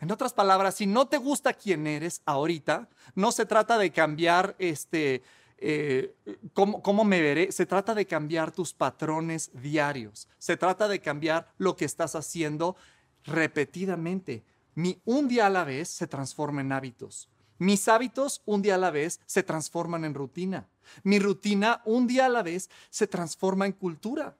En 0.00 0.10
otras 0.12 0.32
palabras, 0.32 0.74
si 0.74 0.86
no 0.86 1.06
te 1.06 1.16
gusta 1.16 1.54
quién 1.54 1.86
eres 1.86 2.20
ahorita, 2.26 2.88
no 3.14 3.32
se 3.32 3.46
trata 3.46 3.78
de 3.78 3.90
cambiar 3.90 4.54
este, 4.58 5.22
eh, 5.66 6.14
cómo, 6.52 6.82
cómo 6.82 7.04
me 7.04 7.22
veré, 7.22 7.50
se 7.50 7.64
trata 7.64 7.94
de 7.94 8.06
cambiar 8.06 8.52
tus 8.52 8.74
patrones 8.74 9.50
diarios, 9.54 10.28
se 10.38 10.58
trata 10.58 10.88
de 10.88 11.00
cambiar 11.00 11.54
lo 11.56 11.74
que 11.74 11.86
estás 11.86 12.14
haciendo 12.14 12.76
repetidamente. 13.24 14.44
Mi 14.74 15.00
un 15.06 15.26
día 15.26 15.46
a 15.46 15.50
la 15.50 15.64
vez 15.64 15.88
se 15.88 16.06
transforma 16.06 16.60
en 16.60 16.72
hábitos. 16.72 17.30
Mis 17.58 17.88
hábitos 17.88 18.42
un 18.44 18.60
día 18.60 18.74
a 18.74 18.78
la 18.78 18.90
vez 18.90 19.20
se 19.24 19.42
transforman 19.42 20.04
en 20.04 20.12
rutina. 20.12 20.68
Mi 21.02 21.18
rutina 21.18 21.80
un 21.86 22.06
día 22.06 22.26
a 22.26 22.28
la 22.28 22.42
vez 22.42 22.68
se 22.90 23.06
transforma 23.06 23.64
en 23.64 23.72
cultura. 23.72 24.36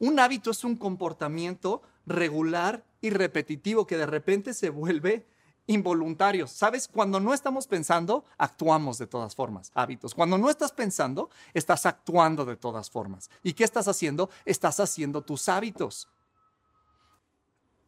Un 0.00 0.20
hábito 0.20 0.50
es 0.50 0.64
un 0.64 0.76
comportamiento 0.76 1.80
regular 2.04 2.84
y 3.00 3.08
repetitivo 3.08 3.86
que 3.86 3.96
de 3.96 4.04
repente 4.04 4.52
se 4.52 4.68
vuelve 4.68 5.24
involuntario. 5.66 6.46
¿Sabes? 6.46 6.88
Cuando 6.88 7.20
no 7.20 7.34
estamos 7.34 7.66
pensando, 7.66 8.24
actuamos 8.38 8.98
de 8.98 9.06
todas 9.06 9.34
formas. 9.34 9.70
Hábitos. 9.74 10.14
Cuando 10.14 10.38
no 10.38 10.50
estás 10.50 10.72
pensando, 10.72 11.30
estás 11.54 11.86
actuando 11.86 12.44
de 12.44 12.56
todas 12.56 12.90
formas. 12.90 13.30
¿Y 13.42 13.52
qué 13.54 13.64
estás 13.64 13.88
haciendo? 13.88 14.30
Estás 14.44 14.80
haciendo 14.80 15.22
tus 15.22 15.48
hábitos. 15.48 16.08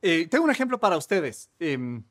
Eh, 0.02 0.26
tengo 0.28 0.44
un 0.44 0.50
ejemplo 0.50 0.78
para 0.78 0.96
ustedes. 0.96 1.50
Em, 1.58 2.04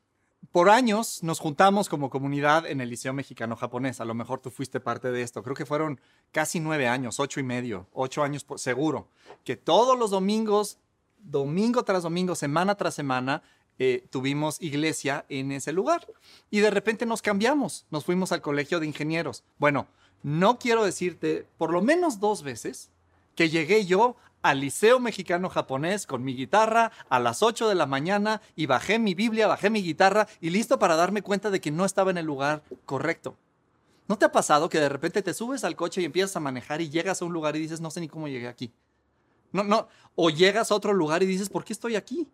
por 0.51 0.69
años 0.69 1.23
nos 1.23 1.39
juntamos 1.39 1.89
como 1.89 2.09
comunidad 2.09 2.65
en 2.65 2.81
el 2.81 2.89
Liceo 2.89 3.13
Mexicano 3.13 3.55
Japonés. 3.55 4.01
A 4.01 4.05
lo 4.05 4.13
mejor 4.13 4.39
tú 4.39 4.51
fuiste 4.51 4.79
parte 4.79 5.11
de 5.11 5.21
esto. 5.21 5.43
Creo 5.43 5.55
que 5.55 5.65
fueron 5.65 5.99
casi 6.31 6.59
nueve 6.59 6.87
años, 6.87 7.19
ocho 7.19 7.39
y 7.39 7.43
medio, 7.43 7.87
ocho 7.93 8.23
años 8.23 8.45
seguro. 8.57 9.09
Que 9.43 9.55
todos 9.55 9.97
los 9.97 10.11
domingos, 10.11 10.79
domingo 11.19 11.83
tras 11.83 12.03
domingo, 12.03 12.35
semana 12.35 12.75
tras 12.75 12.95
semana, 12.95 13.43
eh, 13.79 14.05
tuvimos 14.09 14.61
iglesia 14.61 15.25
en 15.29 15.51
ese 15.51 15.73
lugar. 15.73 16.07
Y 16.49 16.59
de 16.59 16.71
repente 16.71 17.05
nos 17.05 17.21
cambiamos, 17.21 17.85
nos 17.91 18.05
fuimos 18.05 18.31
al 18.31 18.41
colegio 18.41 18.79
de 18.79 18.87
ingenieros. 18.87 19.43
Bueno, 19.57 19.87
no 20.23 20.59
quiero 20.59 20.85
decirte 20.85 21.47
por 21.57 21.71
lo 21.71 21.81
menos 21.81 22.19
dos 22.19 22.43
veces 22.43 22.89
que 23.35 23.49
llegué 23.49 23.85
yo 23.85 24.15
al 24.41 24.59
Liceo 24.59 24.99
Mexicano 24.99 25.49
Japonés 25.49 26.05
con 26.05 26.23
mi 26.23 26.35
guitarra 26.35 26.91
a 27.09 27.19
las 27.19 27.41
8 27.41 27.69
de 27.69 27.75
la 27.75 27.85
mañana 27.85 28.41
y 28.55 28.65
bajé 28.65 28.99
mi 28.99 29.15
Biblia, 29.15 29.47
bajé 29.47 29.69
mi 29.69 29.81
guitarra 29.81 30.27
y 30.41 30.49
listo 30.49 30.77
para 30.77 30.95
darme 30.95 31.21
cuenta 31.21 31.49
de 31.49 31.61
que 31.61 31.71
no 31.71 31.85
estaba 31.85 32.11
en 32.11 32.17
el 32.17 32.25
lugar 32.25 32.63
correcto. 32.85 33.37
¿No 34.07 34.17
te 34.17 34.25
ha 34.25 34.31
pasado 34.31 34.67
que 34.67 34.79
de 34.79 34.89
repente 34.89 35.21
te 35.21 35.33
subes 35.33 35.63
al 35.63 35.77
coche 35.77 36.01
y 36.01 36.05
empiezas 36.05 36.35
a 36.35 36.41
manejar 36.41 36.81
y 36.81 36.89
llegas 36.89 37.21
a 37.21 37.25
un 37.25 37.33
lugar 37.33 37.55
y 37.55 37.59
dices, 37.59 37.79
no 37.79 37.89
sé 37.89 38.01
ni 38.01 38.09
cómo 38.09 38.27
llegué 38.27 38.49
aquí? 38.49 38.73
No, 39.53 39.63
no, 39.63 39.87
o 40.15 40.29
llegas 40.29 40.71
a 40.71 40.75
otro 40.75 40.93
lugar 40.93 41.23
y 41.23 41.25
dices, 41.25 41.49
¿por 41.49 41.63
qué 41.63 41.71
estoy 41.71 41.95
aquí? 41.95 42.27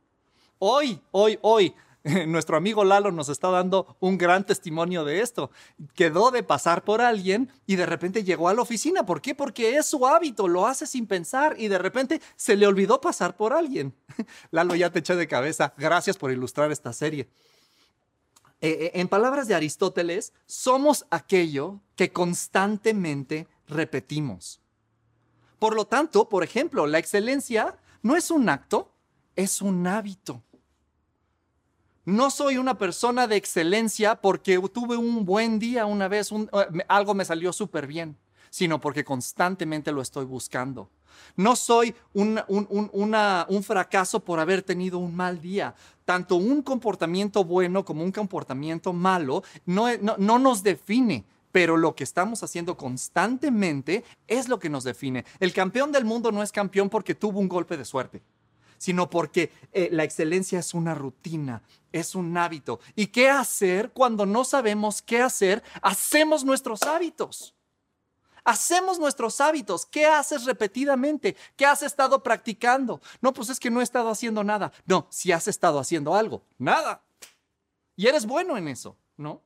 Hoy, 0.61 1.01
hoy, 1.11 1.39
hoy, 1.41 1.73
nuestro 2.27 2.57
amigo 2.57 2.83
Lalo 2.83 3.11
nos 3.11 3.29
está 3.29 3.49
dando 3.49 3.95
un 4.01 4.17
gran 4.17 4.45
testimonio 4.45 5.05
de 5.05 5.21
esto. 5.21 5.51
Quedó 5.93 6.31
de 6.31 6.43
pasar 6.43 6.83
por 6.83 6.99
alguien 6.99 7.49
y 7.65 7.77
de 7.77 7.85
repente 7.85 8.25
llegó 8.25 8.49
a 8.49 8.53
la 8.53 8.61
oficina. 8.61 9.05
¿Por 9.05 9.21
qué? 9.21 9.33
Porque 9.33 9.77
es 9.77 9.85
su 9.85 10.05
hábito, 10.05 10.49
lo 10.49 10.67
hace 10.67 10.85
sin 10.85 11.07
pensar 11.07 11.55
y 11.57 11.69
de 11.69 11.77
repente 11.77 12.21
se 12.35 12.57
le 12.57 12.67
olvidó 12.67 12.99
pasar 12.99 13.37
por 13.37 13.53
alguien. 13.53 13.95
Lalo 14.51 14.75
ya 14.75 14.91
te 14.91 14.99
eché 14.99 15.15
de 15.15 15.29
cabeza. 15.29 15.73
Gracias 15.77 16.17
por 16.17 16.29
ilustrar 16.29 16.73
esta 16.73 16.91
serie. 16.91 17.29
Eh, 18.59 18.69
eh, 18.69 18.91
en 18.95 19.07
palabras 19.07 19.47
de 19.47 19.55
Aristóteles, 19.55 20.33
somos 20.45 21.05
aquello 21.09 21.79
que 21.95 22.11
constantemente 22.11 23.47
repetimos. 23.65 24.59
Por 25.57 25.73
lo 25.73 25.85
tanto, 25.87 26.27
por 26.27 26.43
ejemplo, 26.43 26.85
la 26.85 26.99
excelencia 26.99 27.77
no 28.01 28.17
es 28.17 28.29
un 28.29 28.49
acto, 28.49 28.91
es 29.37 29.61
un 29.61 29.87
hábito. 29.87 30.43
No 32.09 32.31
soy 32.31 32.57
una 32.57 32.75
persona 32.75 33.27
de 33.27 33.35
excelencia 33.35 34.15
porque 34.15 34.59
tuve 34.73 34.97
un 34.97 35.25
buen 35.25 35.59
día 35.59 35.85
una 35.85 36.07
vez, 36.07 36.31
eh, 36.31 36.83
algo 36.87 37.13
me 37.13 37.23
salió 37.23 37.53
súper 37.53 37.85
bien, 37.85 38.17
sino 38.49 38.81
porque 38.81 39.05
constantemente 39.05 39.91
lo 39.91 40.01
estoy 40.01 40.25
buscando. 40.25 40.89
No 41.35 41.55
soy 41.55 41.93
un, 42.13 42.41
un, 42.47 43.63
fracaso 43.63 44.21
por 44.21 44.39
haber 44.39 44.63
tenido 44.63 44.97
un 44.97 45.15
mal 45.15 45.39
día. 45.39 45.75
Tanto 46.03 46.37
un 46.37 46.63
comportamiento 46.63 47.43
bueno 47.43 47.85
como 47.85 48.03
un 48.03 48.11
comportamiento 48.11 48.91
malo 48.91 49.43
no, 49.67 49.95
no, 49.97 50.15
no 50.17 50.39
nos 50.39 50.63
define 50.63 51.25
pero 51.51 51.77
lo 51.77 51.95
que 51.95 52.03
estamos 52.03 52.43
haciendo 52.43 52.77
constantemente 52.77 54.03
es 54.27 54.47
lo 54.47 54.59
que 54.59 54.69
nos 54.69 54.83
define. 54.83 55.25
El 55.39 55.51
campeón 55.51 55.91
del 55.91 56.05
mundo 56.05 56.31
no 56.31 56.43
es 56.43 56.51
campeón 56.51 56.89
porque 56.89 57.15
tuvo 57.15 57.39
un 57.39 57.49
golpe 57.49 57.75
de 57.75 57.85
suerte 57.85 58.21
sino 58.79 59.09
porque 59.09 59.51
eh, 59.71 59.89
la 59.91 60.03
excelencia 60.03 60.57
es 60.57 60.73
una 60.73 60.95
rutina, 60.95 61.61
es 61.91 62.15
un 62.15 62.35
hábito. 62.35 62.79
¿Y 62.95 63.07
qué 63.07 63.29
hacer 63.29 63.91
cuando 63.91 64.25
no 64.25 64.43
sabemos 64.43 65.03
qué 65.03 65.21
hacer? 65.21 65.61
Hacemos 65.83 66.43
nuestros 66.43 66.81
hábitos. 66.83 67.53
Hacemos 68.43 68.97
nuestros 68.97 69.41
hábitos. 69.41 69.85
¿Qué 69.85 70.05
haces 70.07 70.45
repetidamente? 70.45 71.35
¿Qué 71.55 71.65
has 71.65 71.83
estado 71.83 72.23
practicando? 72.23 73.01
No, 73.21 73.33
pues 73.33 73.49
es 73.49 73.59
que 73.59 73.69
no 73.69 73.81
he 73.81 73.83
estado 73.83 74.09
haciendo 74.09 74.43
nada. 74.43 74.71
No, 74.85 75.05
si 75.11 75.31
has 75.31 75.47
estado 75.47 75.77
haciendo 75.77 76.15
algo, 76.15 76.41
nada. 76.57 77.03
Y 77.95 78.07
eres 78.07 78.25
bueno 78.25 78.57
en 78.57 78.69
eso, 78.69 78.97
¿no? 79.17 79.43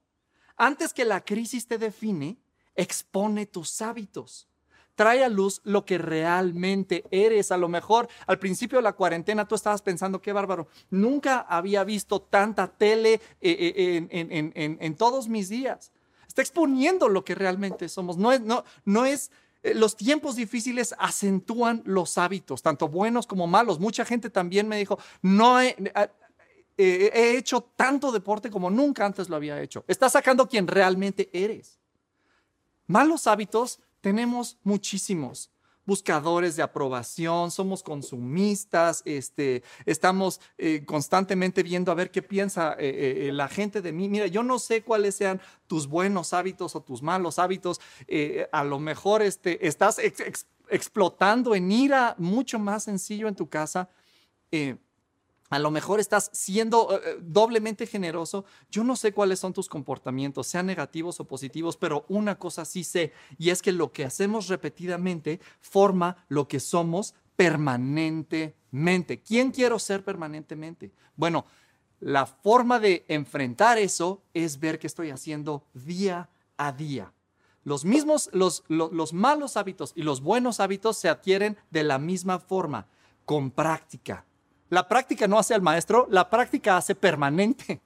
Antes 0.55 0.93
que 0.93 1.05
la 1.05 1.25
crisis 1.25 1.67
te 1.67 1.79
define, 1.79 2.37
expone 2.75 3.47
tus 3.47 3.81
hábitos 3.81 4.47
trae 4.95 5.23
a 5.23 5.29
luz 5.29 5.61
lo 5.63 5.85
que 5.85 5.97
realmente 5.97 7.05
eres. 7.11 7.51
A 7.51 7.57
lo 7.57 7.67
mejor 7.67 8.07
al 8.27 8.39
principio 8.39 8.77
de 8.77 8.83
la 8.83 8.93
cuarentena 8.93 9.47
tú 9.47 9.55
estabas 9.55 9.81
pensando, 9.81 10.21
qué 10.21 10.33
bárbaro, 10.33 10.67
nunca 10.89 11.39
había 11.41 11.83
visto 11.83 12.21
tanta 12.21 12.67
tele 12.67 13.13
eh, 13.13 14.01
eh, 14.11 14.77
en, 14.79 14.95
todos 14.95 15.27
mis 15.27 15.49
días. 15.49 15.91
Está 16.27 16.41
exponiendo 16.41 17.09
lo 17.09 17.23
que 17.23 17.35
realmente 17.35 17.89
somos. 17.89 18.17
No 18.17 19.05
es, 19.05 19.31
eh, 19.63 19.73
los 19.73 19.95
tiempos 19.95 20.35
difíciles 20.35 20.95
acentúan 20.97 21.81
los 21.85 22.17
hábitos, 22.17 22.61
tanto 22.61 22.87
buenos 22.87 23.27
como 23.27 23.47
malos. 23.47 23.79
Mucha 23.79 24.05
gente 24.05 24.29
también 24.29 24.67
me 24.67 24.77
dijo, 24.77 24.99
no 25.21 25.61
he, 25.61 25.75
he 26.77 27.37
hecho 27.37 27.61
tanto 27.75 28.11
deporte 28.11 28.49
como 28.49 28.69
nunca 28.69 29.05
antes 29.05 29.29
lo 29.29 29.35
había 29.35 29.61
hecho. 29.61 29.83
Está 29.87 30.09
sacando 30.09 30.47
quien 30.47 30.67
realmente 30.67 31.29
eres. 31.33 31.79
Malos 32.87 33.27
hábitos 33.27 33.79
tenemos 34.03 34.57
muchísimos 34.65 35.49
buscadores 35.85 36.57
de 36.57 36.63
aprobación, 36.63 37.51
somos 37.51 37.83
consumistas, 37.83 39.01
este, 39.05 39.63
estamos 39.85 40.41
eh, 40.57 40.83
constantemente 40.85 41.63
viendo 41.63 41.89
a 41.89 41.95
ver 41.95 42.11
qué 42.11 42.21
piensa 42.21 42.73
eh, 42.77 43.27
eh, 43.27 43.31
la 43.31 43.47
gente 43.47 43.81
de 43.81 43.93
mí. 43.93 44.09
Mira, 44.09 44.27
yo 44.27 44.43
no 44.43 44.59
sé 44.59 44.81
cuáles 44.81 45.15
sean 45.15 45.39
tus 45.67 45.87
buenos 45.87 46.33
hábitos 46.33 46.75
o 46.75 46.81
tus 46.81 47.01
malos 47.01 47.39
hábitos. 47.39 47.79
a 48.51 48.63
lo 48.65 48.77
mejor 48.77 49.21
este, 49.21 49.65
estás 49.65 49.99
explotando 50.69 51.55
en 51.55 51.71
ira 51.71 52.15
mucho 52.17 52.59
más 52.59 52.83
sencillo 52.83 53.29
en 53.29 53.35
tu 53.35 53.47
casa. 53.47 53.89
A 55.53 55.59
lo 55.59 55.69
mejor 55.69 55.99
estás 55.99 56.31
siendo 56.33 56.97
eh, 56.97 57.01
eh, 57.05 57.17
doblemente 57.21 57.85
generoso. 57.85 58.43
Yo 58.71 58.83
no 58.83 58.95
sé 58.95 59.13
cuáles 59.13 59.37
son 59.37 59.53
tus 59.53 59.69
comportamientos, 59.69 60.47
sean 60.47 60.65
negativos 60.65 61.19
o 61.19 61.27
positivos, 61.27 61.77
pero 61.77 62.05
una 62.09 62.39
cosa 62.39 62.65
sí 62.65 62.83
sé, 62.83 63.13
y 63.37 63.51
es 63.51 63.61
que 63.61 63.71
lo 63.71 63.91
que 63.91 64.03
hacemos 64.03 64.47
repetidamente 64.47 65.39
forma 65.61 66.25
lo 66.27 66.47
que 66.47 66.59
somos 66.59 67.13
permanentemente. 67.35 69.21
¿Quién 69.21 69.51
quiero 69.51 69.77
ser 69.77 70.03
permanentemente? 70.03 70.91
Bueno, 71.15 71.45
la 71.99 72.25
forma 72.25 72.79
de 72.79 73.05
enfrentar 73.07 73.77
eso 73.77 74.23
es 74.33 74.59
ver 74.59 74.79
qué 74.79 74.87
estoy 74.87 75.11
haciendo 75.11 75.67
día 75.75 76.31
a 76.57 76.71
día. 76.71 77.13
Los 77.63 77.85
mismos, 77.85 78.31
los, 78.33 78.63
los 78.69 79.13
malos 79.13 79.55
hábitos 79.55 79.93
y 79.95 80.01
los 80.01 80.21
buenos 80.21 80.59
hábitos 80.59 80.97
se 80.97 81.09
adquieren 81.09 81.57
de 81.69 81.83
la 81.83 81.99
misma 81.99 82.39
forma, 82.39 82.87
con 83.23 83.51
práctica 83.51 84.25
la 84.73 84.87
práctica 84.87 85.27
no 85.27 85.37
hace 85.37 85.53
al 85.53 85.61
maestro, 85.61 86.07
la 86.09 86.31
práctica 86.31 86.77
hace 86.77 86.95
permanente. 86.95 87.79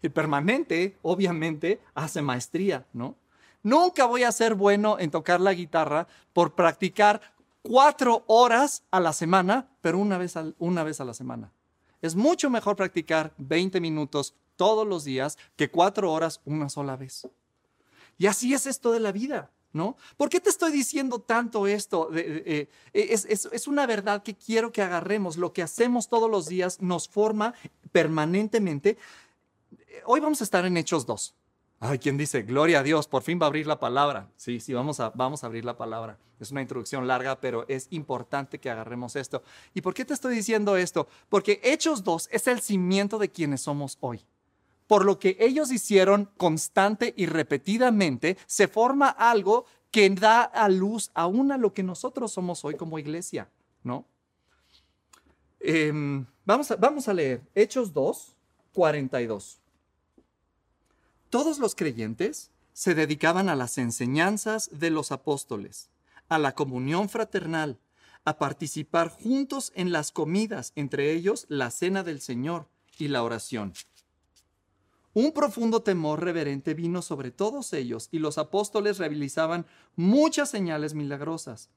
Y 0.00 0.08
permanente, 0.08 0.96
obviamente, 1.02 1.80
hace 1.94 2.22
maestría, 2.22 2.86
¿no? 2.92 3.16
Nunca 3.64 4.06
voy 4.06 4.22
a 4.22 4.30
ser 4.30 4.54
bueno 4.54 5.00
en 5.00 5.10
tocar 5.10 5.40
la 5.40 5.52
guitarra 5.52 6.06
por 6.32 6.54
practicar 6.54 7.20
cuatro 7.62 8.22
horas 8.28 8.84
a 8.92 9.00
la 9.00 9.12
semana, 9.12 9.70
pero 9.80 9.98
una 9.98 10.18
vez 10.18 10.36
a, 10.36 10.52
una 10.58 10.84
vez 10.84 11.00
a 11.00 11.04
la 11.04 11.14
semana. 11.14 11.50
Es 12.00 12.14
mucho 12.14 12.48
mejor 12.48 12.76
practicar 12.76 13.32
20 13.38 13.80
minutos 13.80 14.34
todos 14.54 14.86
los 14.86 15.02
días 15.02 15.36
que 15.56 15.68
cuatro 15.68 16.12
horas 16.12 16.40
una 16.44 16.68
sola 16.68 16.96
vez. 16.96 17.28
Y 18.18 18.28
así 18.28 18.54
es 18.54 18.66
esto 18.66 18.92
de 18.92 19.00
la 19.00 19.10
vida. 19.10 19.50
¿No? 19.72 19.96
¿Por 20.18 20.28
qué 20.28 20.38
te 20.38 20.50
estoy 20.50 20.70
diciendo 20.70 21.18
tanto 21.18 21.66
esto? 21.66 22.10
Eh, 22.14 22.68
es, 22.92 23.24
es, 23.24 23.66
una 23.66 23.86
verdad 23.86 24.22
que 24.22 24.34
quiero 24.34 24.70
que 24.70 24.82
agarremos. 24.82 25.38
Lo 25.38 25.52
que 25.52 25.62
hacemos 25.62 26.08
todos 26.08 26.30
los 26.30 26.46
días 26.46 26.82
nos 26.82 27.08
forma 27.08 27.54
permanentemente. 27.90 28.98
Hoy 30.04 30.20
vamos 30.20 30.42
a 30.42 30.44
estar 30.44 30.66
en 30.66 30.76
Hechos 30.76 31.06
2. 31.06 31.34
Ay, 31.80 31.98
¿quién 31.98 32.16
dice? 32.16 32.42
Gloria 32.42 32.78
a 32.78 32.82
Dios, 32.82 33.08
por 33.08 33.22
fin 33.22 33.40
va 33.40 33.46
a 33.46 33.48
abrir 33.48 33.66
la 33.66 33.80
palabra. 33.80 34.28
Sí, 34.36 34.60
sí, 34.60 34.72
vamos 34.72 35.00
a, 35.00 35.10
vamos 35.16 35.42
a 35.42 35.46
abrir 35.46 35.64
la 35.64 35.76
palabra. 35.76 36.16
Es 36.38 36.52
una 36.52 36.62
introducción 36.62 37.08
larga, 37.08 37.40
pero 37.40 37.64
es 37.66 37.88
importante 37.90 38.60
que 38.60 38.70
agarremos 38.70 39.16
esto. 39.16 39.42
¿Y 39.74 39.80
por 39.80 39.92
qué 39.94 40.04
te 40.04 40.14
estoy 40.14 40.34
diciendo 40.34 40.76
esto? 40.76 41.08
Porque 41.28 41.60
Hechos 41.64 42.04
2 42.04 42.28
es 42.30 42.46
el 42.46 42.60
cimiento 42.60 43.18
de 43.18 43.30
quienes 43.30 43.62
somos 43.62 43.98
hoy 44.00 44.24
por 44.92 45.06
lo 45.06 45.18
que 45.18 45.38
ellos 45.40 45.72
hicieron 45.72 46.28
constante 46.36 47.14
y 47.16 47.24
repetidamente, 47.24 48.36
se 48.44 48.68
forma 48.68 49.08
algo 49.08 49.64
que 49.90 50.10
da 50.10 50.42
a 50.42 50.68
luz 50.68 51.10
aún 51.14 51.50
a 51.50 51.56
lo 51.56 51.72
que 51.72 51.82
nosotros 51.82 52.30
somos 52.30 52.62
hoy 52.62 52.74
como 52.74 52.98
iglesia, 52.98 53.48
¿no? 53.84 54.04
Em, 55.60 56.26
vamos, 56.44 56.70
a, 56.72 56.76
vamos 56.76 57.08
a 57.08 57.14
leer 57.14 57.40
Hechos 57.54 57.94
2, 57.94 58.36
42. 58.74 59.62
Todos 61.30 61.58
los 61.58 61.74
creyentes 61.74 62.50
se 62.74 62.94
dedicaban 62.94 63.48
a 63.48 63.56
las 63.56 63.78
enseñanzas 63.78 64.68
de 64.78 64.90
los 64.90 65.10
apóstoles, 65.10 65.88
a 66.28 66.38
la 66.38 66.54
comunión 66.54 67.08
fraternal, 67.08 67.78
a 68.26 68.36
participar 68.36 69.08
juntos 69.08 69.72
en 69.74 69.90
las 69.90 70.12
comidas, 70.12 70.74
entre 70.76 71.12
ellos 71.12 71.46
la 71.48 71.70
cena 71.70 72.02
del 72.02 72.20
Señor 72.20 72.68
y 72.98 73.08
la 73.08 73.22
oración. 73.22 73.72
Un 75.14 75.32
profundo 75.32 75.82
temor 75.82 76.24
reverente 76.24 76.72
vino 76.72 77.02
sobre 77.02 77.30
todos 77.30 77.74
ellos 77.74 78.08
y 78.12 78.18
los 78.18 78.38
apóstoles 78.38 78.98
realizaban 78.98 79.66
muchas 79.94 80.48
señales 80.48 80.94
milagrosas 80.94 81.68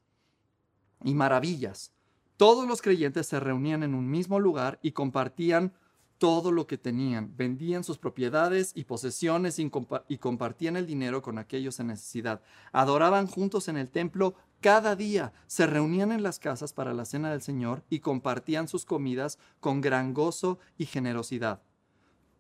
y 1.04 1.14
maravillas. 1.16 1.92
Todos 2.38 2.66
los 2.66 2.82
creyentes 2.82 3.28
se 3.28 3.42
reunían 3.42 3.84
en 3.84 3.94
un 3.94 4.10
mismo 4.10 4.40
lugar 4.40 4.80
y 4.82 4.94
compartían 4.94 5.74
todo 6.18 6.54
lo 6.54 6.66
que 6.66 6.78
tenían, 6.78 7.36
vendían 7.36 7.84
sus 7.84 7.98
propiedades 7.98 8.72
y 8.74 8.86
posesiones 8.86 9.60
y, 9.60 9.70
compartían 10.18 10.78
el 10.78 10.88
dinero 10.88 11.22
con 11.22 11.38
aquellos 11.38 11.82
en 11.82 11.88
necesidad. 11.88 12.42
Adoraban 12.72 13.28
juntos 13.28 13.68
en 13.68 13.76
el 13.76 13.90
templo 13.90 14.36
cada 14.62 14.96
día, 14.96 15.34
se 15.48 15.68
reunían 15.68 16.14
en 16.14 16.24
las 16.24 16.40
casas 16.40 16.72
para 16.72 16.94
la 16.94 17.04
cena 17.04 17.32
del 17.32 17.42
Señor 17.42 17.84
y 17.90 18.00
compartían 18.00 18.70
sus 18.70 18.86
comidas 18.86 19.40
con 19.60 19.82
gran 19.82 20.14
gozo 20.14 20.58
y 20.78 20.86
generosidad 20.86 21.62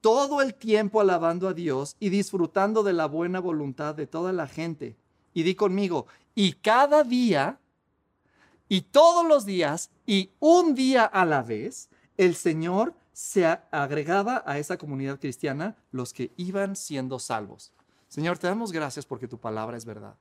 todo 0.05 0.43
el 0.43 0.53
tiempo 0.53 1.01
alabando 1.01 1.47
a 1.47 1.55
Dios 1.55 1.95
y 1.99 2.09
disfrutando 2.09 2.83
de 2.83 2.93
la 2.93 3.07
buena 3.07 3.39
voluntad 3.39 3.95
de 3.95 4.05
toda 4.05 4.33
la 4.33 4.45
gente. 4.45 4.95
Y 5.33 5.41
di 5.41 5.55
conmigo, 5.55 6.05
y 6.35 6.53
cada 6.53 7.03
día, 7.03 7.57
y 8.69 8.81
todos 8.81 9.25
los 9.25 9.47
días, 9.47 9.89
y 10.05 10.29
un 10.37 10.75
día 10.75 11.05
a 11.05 11.25
la 11.25 11.41
vez, 11.41 11.89
el 12.17 12.35
Señor 12.35 12.93
se 13.13 13.47
agregaba 13.47 14.43
a 14.45 14.59
esa 14.59 14.77
comunidad 14.77 15.19
cristiana 15.19 15.75
los 15.89 16.13
que 16.13 16.31
iban 16.37 16.75
siendo 16.75 17.17
salvos. 17.17 17.73
Señor, 18.07 18.37
te 18.37 18.45
damos 18.45 18.71
gracias 18.71 19.07
porque 19.07 19.27
tu 19.27 19.39
palabra 19.39 19.75
es 19.75 19.85
verdad. 19.85 20.13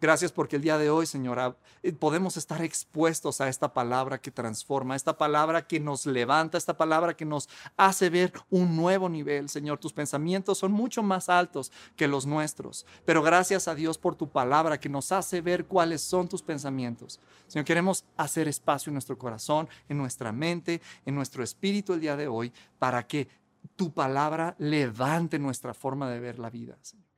Gracias 0.00 0.32
porque 0.32 0.56
el 0.56 0.62
día 0.62 0.78
de 0.78 0.90
hoy, 0.90 1.06
Señora, 1.06 1.56
eh, 1.82 1.92
podemos 1.92 2.36
estar 2.36 2.62
expuestos 2.62 3.40
a 3.40 3.48
esta 3.48 3.72
palabra 3.72 4.20
que 4.20 4.30
transforma, 4.30 4.96
esta 4.96 5.18
palabra 5.18 5.66
que 5.66 5.78
nos 5.78 6.06
levanta, 6.06 6.56
esta 6.56 6.76
palabra 6.76 7.14
que 7.14 7.24
nos 7.24 7.48
hace 7.76 8.08
ver 8.08 8.32
un 8.48 8.76
nuevo 8.76 9.08
nivel. 9.08 9.48
Señor, 9.48 9.78
tus 9.78 9.92
pensamientos 9.92 10.58
son 10.58 10.72
mucho 10.72 11.02
más 11.02 11.28
altos 11.28 11.70
que 11.96 12.08
los 12.08 12.26
nuestros. 12.26 12.86
Pero 13.04 13.22
gracias 13.22 13.68
a 13.68 13.74
Dios 13.74 13.98
por 13.98 14.14
tu 14.14 14.28
palabra 14.28 14.80
que 14.80 14.88
nos 14.88 15.12
hace 15.12 15.40
ver 15.40 15.66
cuáles 15.66 16.00
son 16.00 16.28
tus 16.28 16.42
pensamientos. 16.42 17.20
Señor, 17.46 17.64
queremos 17.64 18.04
hacer 18.16 18.48
espacio 18.48 18.90
en 18.90 18.94
nuestro 18.94 19.18
corazón, 19.18 19.68
en 19.88 19.98
nuestra 19.98 20.32
mente, 20.32 20.80
en 21.04 21.14
nuestro 21.14 21.42
espíritu 21.42 21.92
el 21.92 22.00
día 22.00 22.16
de 22.16 22.28
hoy, 22.28 22.52
para 22.78 23.06
que 23.06 23.28
tu 23.76 23.92
palabra 23.92 24.54
levante 24.58 25.38
nuestra 25.38 25.74
forma 25.74 26.08
de 26.08 26.20
ver 26.20 26.38
la 26.38 26.48
vida. 26.50 26.78
Señor. 26.80 27.09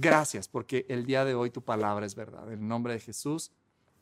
Gracias 0.00 0.46
porque 0.46 0.86
el 0.88 1.06
día 1.06 1.24
de 1.24 1.34
hoy 1.34 1.50
tu 1.50 1.60
palabra 1.60 2.06
es 2.06 2.14
verdad. 2.14 2.46
En 2.52 2.60
el 2.60 2.68
nombre 2.68 2.92
de 2.92 3.00
Jesús. 3.00 3.50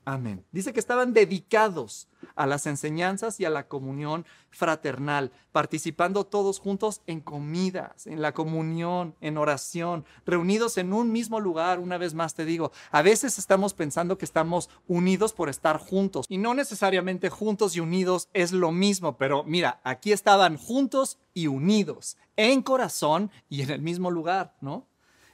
Amén. 0.04 0.44
Dice 0.52 0.74
que 0.74 0.78
estaban 0.78 1.14
dedicados 1.14 2.06
a 2.34 2.46
las 2.46 2.66
enseñanzas 2.66 3.40
y 3.40 3.46
a 3.46 3.50
la 3.50 3.66
comunión 3.66 4.26
fraternal, 4.50 5.32
participando 5.52 6.26
todos 6.26 6.58
juntos 6.60 7.00
en 7.06 7.20
comidas, 7.20 8.06
en 8.06 8.20
la 8.20 8.34
comunión, 8.34 9.14
en 9.22 9.38
oración, 9.38 10.04
reunidos 10.26 10.76
en 10.76 10.92
un 10.92 11.12
mismo 11.12 11.40
lugar. 11.40 11.78
Una 11.78 11.96
vez 11.96 12.12
más 12.12 12.34
te 12.34 12.44
digo, 12.44 12.72
a 12.90 13.00
veces 13.00 13.38
estamos 13.38 13.72
pensando 13.72 14.18
que 14.18 14.26
estamos 14.26 14.68
unidos 14.86 15.32
por 15.32 15.48
estar 15.48 15.78
juntos 15.78 16.26
y 16.28 16.36
no 16.36 16.52
necesariamente 16.52 17.30
juntos 17.30 17.74
y 17.74 17.80
unidos 17.80 18.28
es 18.34 18.52
lo 18.52 18.70
mismo, 18.70 19.16
pero 19.16 19.44
mira, 19.44 19.80
aquí 19.82 20.12
estaban 20.12 20.58
juntos 20.58 21.18
y 21.32 21.46
unidos 21.46 22.18
en 22.36 22.60
corazón 22.60 23.30
y 23.48 23.62
en 23.62 23.70
el 23.70 23.80
mismo 23.80 24.10
lugar, 24.10 24.54
¿no? 24.60 24.86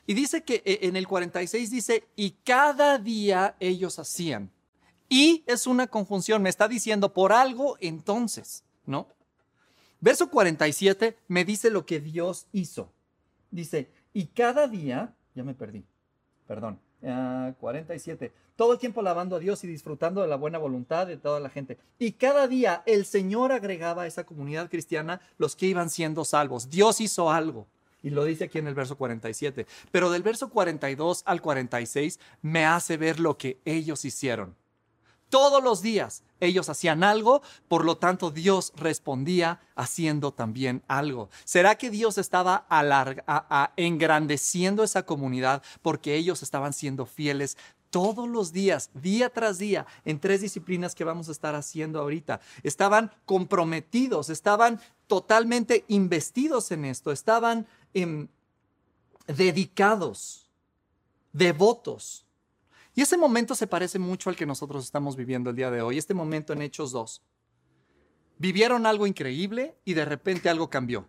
Y 0.06 0.14
dice 0.14 0.42
que 0.42 0.62
eh, 0.64 0.80
en 0.82 0.96
el 0.96 1.06
46 1.06 1.70
dice, 1.70 2.04
y 2.16 2.32
cada 2.44 2.98
día 2.98 3.56
ellos 3.60 3.98
hacían. 3.98 4.50
Y 5.08 5.44
es 5.46 5.66
una 5.66 5.86
conjunción, 5.86 6.42
me 6.42 6.48
está 6.48 6.68
diciendo 6.68 7.12
por 7.12 7.32
algo 7.32 7.76
entonces, 7.80 8.64
¿no? 8.86 9.08
Verso 10.00 10.30
47 10.30 11.16
me 11.28 11.44
dice 11.44 11.70
lo 11.70 11.86
que 11.86 12.00
Dios 12.00 12.46
hizo. 12.52 12.90
Dice, 13.50 13.90
y 14.12 14.26
cada 14.26 14.66
día, 14.66 15.14
ya 15.34 15.44
me 15.44 15.54
perdí, 15.54 15.84
perdón, 16.46 16.80
47, 17.58 18.32
ah, 18.32 18.52
todo 18.56 18.72
el 18.72 18.78
tiempo 18.78 19.00
alabando 19.00 19.36
a 19.36 19.38
Dios 19.40 19.64
y 19.64 19.66
disfrutando 19.66 20.22
de 20.22 20.28
la 20.28 20.36
buena 20.36 20.58
voluntad 20.58 21.06
de 21.06 21.16
toda 21.16 21.40
la 21.40 21.50
gente. 21.50 21.78
Y 21.98 22.12
cada 22.12 22.46
día 22.46 22.82
el 22.86 23.04
Señor 23.04 23.52
agregaba 23.52 24.02
a 24.02 24.06
esa 24.06 24.24
comunidad 24.24 24.70
cristiana 24.70 25.20
los 25.36 25.56
que 25.56 25.66
iban 25.66 25.90
siendo 25.90 26.24
salvos. 26.24 26.70
Dios 26.70 27.00
hizo 27.00 27.30
algo. 27.30 27.66
Y 28.02 28.10
lo 28.10 28.24
dice 28.24 28.44
aquí 28.44 28.58
en 28.58 28.66
el 28.66 28.74
verso 28.74 28.96
47. 28.96 29.66
Pero 29.90 30.10
del 30.10 30.22
verso 30.22 30.50
42 30.50 31.22
al 31.24 31.40
46 31.40 32.18
me 32.42 32.66
hace 32.66 32.96
ver 32.96 33.20
lo 33.20 33.38
que 33.38 33.60
ellos 33.64 34.04
hicieron. 34.04 34.56
Todos 35.28 35.64
los 35.64 35.80
días 35.80 36.24
ellos 36.40 36.68
hacían 36.68 37.02
algo, 37.02 37.40
por 37.66 37.86
lo 37.86 37.96
tanto 37.96 38.30
Dios 38.30 38.72
respondía 38.76 39.60
haciendo 39.76 40.32
también 40.32 40.82
algo. 40.88 41.30
¿Será 41.44 41.76
que 41.76 41.88
Dios 41.88 42.18
estaba 42.18 42.66
engrandeciendo 43.76 44.84
esa 44.84 45.04
comunidad 45.04 45.62
porque 45.80 46.16
ellos 46.16 46.42
estaban 46.42 46.74
siendo 46.74 47.06
fieles 47.06 47.56
todos 47.92 48.26
los 48.26 48.52
días, 48.52 48.90
día 48.94 49.28
tras 49.28 49.58
día, 49.58 49.86
en 50.06 50.18
tres 50.18 50.40
disciplinas 50.40 50.94
que 50.94 51.04
vamos 51.04 51.28
a 51.28 51.32
estar 51.32 51.54
haciendo 51.54 52.00
ahorita. 52.00 52.40
Estaban 52.62 53.12
comprometidos, 53.26 54.30
estaban 54.30 54.80
totalmente 55.06 55.84
investidos 55.88 56.72
en 56.72 56.86
esto, 56.86 57.12
estaban 57.12 57.66
Em, 57.94 58.28
dedicados, 59.26 60.50
devotos. 61.32 62.26
Y 62.94 63.02
ese 63.02 63.16
momento 63.16 63.54
se 63.54 63.66
parece 63.66 63.98
mucho 63.98 64.30
al 64.30 64.36
que 64.36 64.46
nosotros 64.46 64.84
estamos 64.84 65.16
viviendo 65.16 65.50
el 65.50 65.56
día 65.56 65.70
de 65.70 65.82
hoy, 65.82 65.98
este 65.98 66.14
momento 66.14 66.52
en 66.52 66.62
Hechos 66.62 66.92
2. 66.92 67.22
Vivieron 68.38 68.86
algo 68.86 69.06
increíble 69.06 69.76
y 69.84 69.94
de 69.94 70.04
repente 70.04 70.48
algo 70.48 70.68
cambió. 70.68 71.08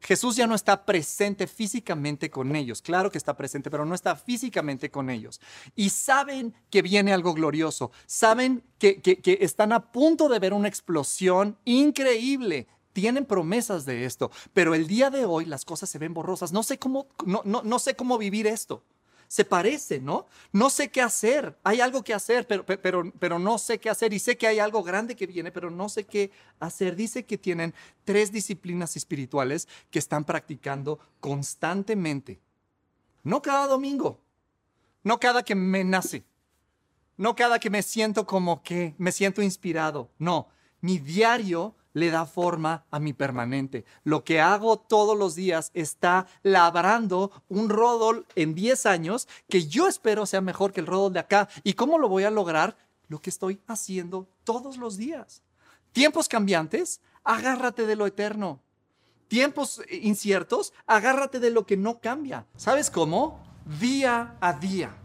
Jesús 0.00 0.36
ya 0.36 0.46
no 0.46 0.54
está 0.54 0.84
presente 0.84 1.48
físicamente 1.48 2.30
con 2.30 2.54
ellos. 2.54 2.82
Claro 2.82 3.10
que 3.10 3.18
está 3.18 3.36
presente, 3.36 3.70
pero 3.70 3.84
no 3.84 3.96
está 3.96 4.14
físicamente 4.14 4.90
con 4.90 5.10
ellos. 5.10 5.40
Y 5.74 5.90
saben 5.90 6.54
que 6.70 6.82
viene 6.82 7.12
algo 7.12 7.34
glorioso. 7.34 7.90
Saben 8.06 8.62
que, 8.78 9.00
que 9.00 9.38
están 9.40 9.72
a 9.72 9.90
punto 9.90 10.28
de 10.28 10.38
ver 10.38 10.52
una 10.52 10.68
explosión 10.68 11.58
increíble 11.64 12.68
tienen 12.98 13.26
promesas 13.26 13.84
de 13.86 14.06
esto, 14.06 14.32
pero 14.52 14.74
el 14.74 14.88
día 14.88 15.08
de 15.08 15.24
hoy 15.24 15.44
las 15.44 15.64
cosas 15.64 15.88
se 15.88 16.00
ven 16.00 16.12
borrosas. 16.12 16.50
No 16.50 16.64
sé 16.64 16.80
cómo, 16.80 17.06
no, 17.24 17.42
no, 17.44 17.78
sé 17.78 17.94
cómo 17.94 18.18
vivir 18.18 18.48
esto. 18.48 18.82
Se 19.28 19.44
parece, 19.44 20.00
¿no? 20.00 20.26
No 20.50 20.68
sé 20.68 20.90
qué 20.90 21.00
hacer. 21.00 21.56
Hay 21.62 21.80
algo 21.80 22.02
que 22.02 22.12
hacer, 22.12 22.48
pero, 22.48 22.66
pero, 22.66 23.12
pero 23.20 23.38
no 23.38 23.56
sé 23.58 23.78
qué 23.78 23.88
hacer. 23.88 24.12
Y 24.12 24.18
sé 24.18 24.36
que 24.36 24.48
hay 24.48 24.58
algo 24.58 24.82
grande 24.82 25.14
que 25.14 25.28
viene, 25.28 25.52
pero 25.52 25.70
no 25.70 25.88
sé 25.88 26.06
qué 26.06 26.32
hacer. 26.58 26.96
Dice 26.96 27.24
que 27.24 27.38
tienen 27.38 27.72
tres 28.02 28.32
disciplinas 28.32 28.96
espirituales 28.96 29.68
que 29.92 30.00
están 30.00 30.24
practicando 30.24 30.98
constantemente. 31.20 32.40
No 33.22 33.40
cada 33.42 33.68
domingo, 33.68 34.20
no 35.04 35.20
cada 35.20 35.44
que 35.44 35.54
me 35.54 35.84
nace, 35.84 36.24
no 37.16 37.36
cada 37.36 37.60
que 37.60 37.70
me 37.70 37.82
siento 37.82 38.26
como 38.26 38.60
que 38.64 38.96
me 38.98 39.12
siento 39.12 39.40
inspirado. 39.40 40.10
No, 40.18 40.48
mi 40.80 40.98
diario 40.98 41.76
le 41.98 42.10
da 42.10 42.26
forma 42.26 42.86
a 42.90 42.98
mi 42.98 43.12
permanente. 43.12 43.84
Lo 44.04 44.24
que 44.24 44.40
hago 44.40 44.78
todos 44.78 45.18
los 45.18 45.34
días 45.34 45.70
está 45.74 46.26
labrando 46.42 47.30
un 47.48 47.68
rodol 47.68 48.26
en 48.34 48.54
10 48.54 48.86
años 48.86 49.28
que 49.48 49.66
yo 49.66 49.88
espero 49.88 50.26
sea 50.26 50.40
mejor 50.40 50.72
que 50.72 50.80
el 50.80 50.86
rodol 50.86 51.12
de 51.12 51.20
acá. 51.20 51.48
¿Y 51.64 51.74
cómo 51.74 51.98
lo 51.98 52.08
voy 52.08 52.24
a 52.24 52.30
lograr? 52.30 52.76
Lo 53.08 53.20
que 53.20 53.30
estoy 53.30 53.60
haciendo 53.66 54.28
todos 54.44 54.76
los 54.76 54.96
días. 54.96 55.42
Tiempos 55.92 56.28
cambiantes, 56.28 57.00
agárrate 57.24 57.86
de 57.86 57.96
lo 57.96 58.06
eterno. 58.06 58.60
Tiempos 59.28 59.82
inciertos, 59.90 60.72
agárrate 60.86 61.40
de 61.40 61.50
lo 61.50 61.66
que 61.66 61.76
no 61.76 62.00
cambia. 62.00 62.46
¿Sabes 62.56 62.90
cómo? 62.90 63.42
Día 63.80 64.36
a 64.40 64.52
día. 64.54 64.96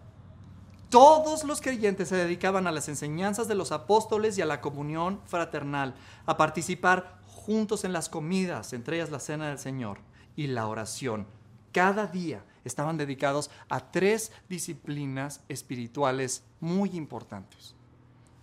Todos 0.94 1.44
los 1.44 1.60
creyentes 1.60 2.10
se 2.10 2.16
dedicaban 2.16 2.68
a 2.68 2.72
las 2.72 2.88
enseñanzas 2.88 3.48
de 3.48 3.56
los 3.56 3.72
apóstoles 3.72 4.38
y 4.38 4.44
a 4.44 4.46
la 4.46 4.62
comunión 4.62 5.20
fraternal, 5.26 5.96
a 6.28 6.38
participar 6.38 7.18
juntos 7.26 7.84
en 7.84 7.94
las 7.94 8.10
comidas, 8.10 8.74
entre 8.74 8.98
ellas 8.98 9.10
la 9.10 9.20
cena 9.20 9.50
del 9.50 9.58
Señor 9.58 9.98
y 10.36 10.46
la 10.46 10.68
oración. 10.68 11.26
Cada 11.72 12.06
día 12.06 12.46
estaban 12.64 12.98
dedicados 12.98 13.50
a 13.70 13.92
tres 13.92 14.32
disciplinas 14.50 15.42
espirituales 15.50 16.44
muy 16.60 16.92
importantes. 16.92 17.74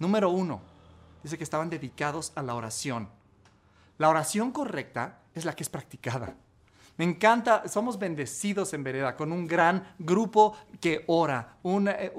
Número 0.00 0.28
uno, 0.30 0.60
dice 1.22 1.38
que 1.38 1.44
estaban 1.44 1.70
dedicados 1.70 2.32
a 2.34 2.42
la 2.42 2.56
oración. 2.56 3.10
La 3.96 4.08
oración 4.08 4.50
correcta 4.50 5.20
es 5.36 5.44
la 5.44 5.54
que 5.54 5.62
es 5.62 5.68
practicada. 5.68 6.34
Me 6.96 7.04
encanta, 7.04 7.66
somos 7.68 7.98
bendecidos 7.98 8.74
en 8.74 8.84
Vereda 8.84 9.16
con 9.16 9.32
un 9.32 9.46
gran 9.46 9.94
grupo 9.98 10.56
que 10.80 11.04
ora, 11.06 11.56
eh, 11.64 12.12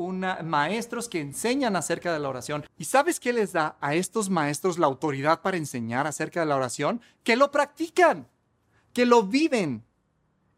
maestros 0.44 1.08
que 1.08 1.22
enseñan 1.22 1.76
acerca 1.76 2.12
de 2.12 2.20
la 2.20 2.30
oración. 2.30 2.66
¿Y 2.78 2.86
sabes 2.86 3.20
qué 3.20 3.32
les 3.32 3.54
da 3.54 3.78
a 3.80 3.94
estos 3.94 4.30
maestros 4.30 4.80
la 4.80 4.88
autoridad 4.88 5.42
para 5.42 5.58
enseñar 5.58 6.08
acerca 6.08 6.40
de 6.40 6.48
la 6.48 6.56
oración? 6.56 7.02
Que 7.24 7.36
lo 7.36 7.52
practican, 7.52 8.28
que 8.94 9.06
lo 9.06 9.24
viven. 9.24 9.84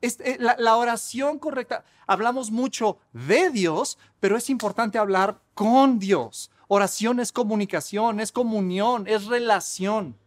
Eh, 0.01 0.37
la, 0.39 0.75
oración 0.77 1.39
correcta, 1.39 1.85
hablamos 2.07 2.51
mucho 2.51 2.97
de 3.13 3.49
Dios, 3.49 3.97
pero 4.19 4.35
es 4.35 4.49
importante 4.49 4.97
hablar 4.97 5.39
con 5.53 5.99
Dios. 5.99 6.51
Oración 6.67 7.19
es 7.19 7.31
comunicación, 7.31 8.19
es 8.19 8.31
comunión, 8.31 9.05
es 9.07 9.25
relación. 9.25 10.17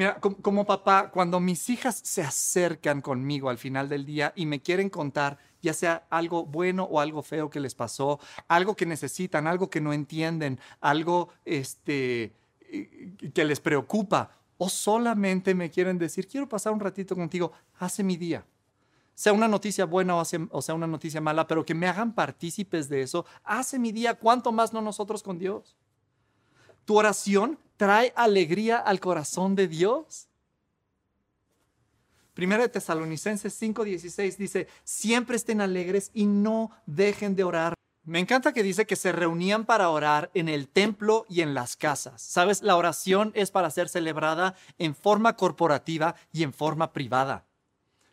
Mira, 0.00 0.18
como, 0.18 0.64
papá, 0.64 1.10
cuando 1.10 1.40
mis 1.40 1.68
hijas 1.68 2.00
se 2.02 2.22
acercan 2.22 3.02
conmigo 3.02 3.50
al 3.50 3.58
final 3.58 3.86
del 3.86 4.06
día 4.06 4.32
y 4.34 4.46
me 4.46 4.62
quieren 4.62 4.88
contar, 4.88 5.36
ya 5.60 5.74
sea 5.74 6.06
algo 6.08 6.46
bueno 6.46 6.84
o 6.84 7.00
algo 7.00 7.22
feo 7.22 7.50
que 7.50 7.60
les 7.60 7.74
pasó, 7.74 8.18
algo 8.48 8.74
que 8.74 8.86
necesitan, 8.86 9.46
algo 9.46 9.68
que 9.68 9.82
no 9.82 9.92
entienden, 9.92 10.58
algo 10.80 11.28
este, 11.44 12.32
que 13.34 13.44
les 13.44 13.60
preocupa, 13.60 14.30
o 14.56 14.70
solamente 14.70 15.54
me 15.54 15.70
quieren 15.70 15.98
decir, 15.98 16.26
quiero 16.26 16.48
pasar 16.48 16.72
un 16.72 16.80
ratito 16.80 17.14
contigo, 17.14 17.52
hace 17.78 18.02
mi 18.02 18.16
día. 18.16 18.46
Sea 19.14 19.34
una 19.34 19.48
noticia 19.48 19.84
buena 19.84 20.16
o 20.16 20.22
o 20.22 20.62
sea 20.62 20.74
una 20.74 20.86
noticia 20.86 21.20
mala, 21.20 21.46
pero 21.46 21.66
que 21.66 21.74
me 21.74 21.86
hagan 21.86 22.14
partícipes 22.14 22.88
de 22.88 23.02
eso, 23.02 23.26
hace 23.44 23.78
mi 23.78 23.92
día, 23.92 24.14
cuánto 24.14 24.50
más 24.50 24.72
no 24.72 24.80
nosotros 24.80 25.22
con 25.22 25.38
Dios. 25.38 25.76
Tu 26.86 26.96
oración 26.96 27.58
trae 27.80 28.12
alegría 28.14 28.76
al 28.76 29.00
corazón 29.00 29.54
de 29.54 29.66
Dios. 29.66 30.28
Primera 32.34 32.62
de 32.62 32.68
Tesalonicenses 32.68 33.58
5:16 33.58 34.36
dice, 34.36 34.68
siempre 34.84 35.36
estén 35.36 35.62
alegres 35.62 36.10
y 36.12 36.26
no 36.26 36.72
dejen 36.84 37.34
de 37.36 37.44
orar. 37.44 37.72
Me 38.04 38.18
encanta 38.18 38.52
que 38.52 38.62
dice 38.62 38.86
que 38.86 38.96
se 38.96 39.12
reunían 39.12 39.64
para 39.64 39.88
orar 39.88 40.30
en 40.34 40.50
el 40.50 40.68
templo 40.68 41.24
y 41.30 41.40
en 41.40 41.54
las 41.54 41.74
casas. 41.74 42.20
Sabes, 42.20 42.60
la 42.60 42.76
oración 42.76 43.32
es 43.34 43.50
para 43.50 43.70
ser 43.70 43.88
celebrada 43.88 44.56
en 44.76 44.94
forma 44.94 45.36
corporativa 45.36 46.16
y 46.34 46.42
en 46.42 46.52
forma 46.52 46.92
privada. 46.92 47.46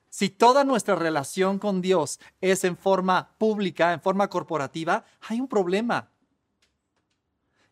Si 0.10 0.30
toda 0.30 0.64
nuestra 0.64 0.96
relación 0.96 1.60
con 1.60 1.82
Dios 1.82 2.22
es 2.40 2.64
en 2.64 2.78
forma 2.78 3.36
pública, 3.38 3.92
en 3.92 4.00
forma 4.00 4.30
corporativa, 4.30 5.04
hay 5.28 5.42
un 5.42 5.50
problema. 5.50 6.10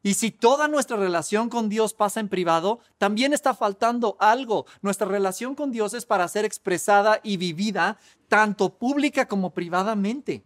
Y 0.06 0.13
si 0.13 0.30
toda 0.30 0.68
nuestra 0.68 0.98
relación 0.98 1.50
con 1.50 1.68
Dios 1.68 1.96
pasa 1.96 2.20
en 2.20 2.30
privado, 2.30 2.80
también 3.00 3.34
está 3.34 3.56
faltando 3.56 4.18
algo. 4.20 4.68
Nuestra 4.84 5.08
relación 5.08 5.56
con 5.56 5.72
Dios 5.72 5.96
es 5.96 6.06
para 6.06 6.28
ser 6.28 6.46
expresada 6.46 7.22
y 7.24 7.38
vivida 7.38 7.98
tanto 8.28 8.70
pública 8.70 9.28
como 9.28 9.50
privadamente. 9.50 10.44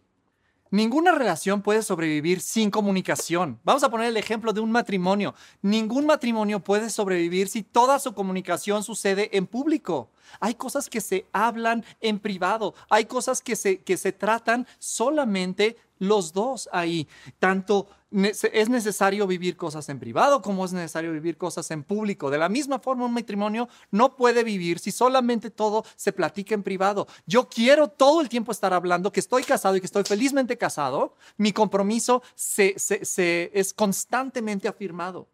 Ninguna 0.70 1.12
relación 1.12 1.60
puede 1.60 1.82
sobrevivir 1.82 2.40
sin 2.40 2.70
comunicación. 2.70 3.60
Vamos 3.62 3.82
a 3.82 3.90
poner 3.90 4.06
el 4.06 4.16
ejemplo 4.16 4.54
de 4.54 4.60
un 4.60 4.72
matrimonio. 4.72 5.34
Ningún 5.60 6.06
matrimonio 6.06 6.60
puede 6.60 6.88
sobrevivir 6.88 7.46
si 7.48 7.62
toda 7.62 7.98
su 7.98 8.14
comunicación 8.14 8.82
sucede 8.82 9.36
en 9.36 9.46
público. 9.46 10.08
Hay 10.40 10.54
cosas 10.54 10.88
que 10.88 11.02
se 11.02 11.26
hablan 11.32 11.84
en 12.00 12.18
privado, 12.18 12.72
hay 12.88 13.04
cosas 13.04 13.42
que 13.42 13.56
se, 13.56 13.82
que 13.82 13.98
se 13.98 14.12
tratan 14.12 14.66
solamente 14.78 15.76
los 15.98 16.32
dos 16.32 16.68
ahí. 16.72 17.06
Tanto 17.38 17.88
es 18.10 18.68
necesario 18.68 19.26
vivir 19.26 19.56
cosas 19.56 19.88
en 19.88 20.00
privado 20.00 20.42
como 20.42 20.64
es 20.64 20.72
necesario 20.72 21.12
vivir 21.12 21.36
cosas 21.36 21.70
en 21.70 21.84
público. 21.84 22.30
De 22.30 22.38
la 22.38 22.48
misma 22.48 22.80
forma, 22.80 23.06
un 23.06 23.12
matrimonio 23.12 23.68
no 23.90 24.16
puede 24.16 24.42
vivir 24.42 24.80
si 24.80 24.90
solamente 24.90 25.50
todo 25.50 25.84
se 25.96 26.12
platica 26.12 26.54
en 26.54 26.62
privado. 26.62 27.06
Yo 27.26 27.48
quiero 27.48 27.88
todo 27.88 28.20
el 28.20 28.28
tiempo 28.28 28.50
estar 28.50 28.72
hablando 28.72 29.12
que 29.12 29.20
estoy 29.20 29.44
casado 29.44 29.76
y 29.76 29.80
que 29.80 29.86
estoy 29.86 30.02
felizmente 30.04 30.58
casado. 30.58 31.14
Mi 31.36 31.52
compromiso 31.52 32.22
se, 32.34 32.74
es 32.76 33.72
constantemente 33.74 34.66
afirmado. 34.66 35.28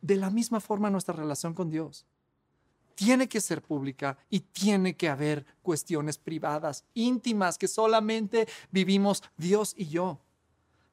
De 0.00 0.16
la 0.16 0.30
misma 0.30 0.60
forma 0.60 0.88
nuestra 0.88 1.14
relación 1.14 1.52
con 1.52 1.70
Dios 1.70 2.06
tiene 2.94 3.28
que 3.28 3.42
ser 3.42 3.60
pública 3.60 4.16
y 4.30 4.40
tiene 4.40 4.96
que 4.96 5.10
haber 5.10 5.44
cuestiones 5.62 6.16
privadas, 6.16 6.84
íntimas, 6.94 7.58
que 7.58 7.68
solamente 7.68 8.48
vivimos 8.70 9.22
Dios 9.36 9.74
y 9.76 9.88
yo. 9.88 10.18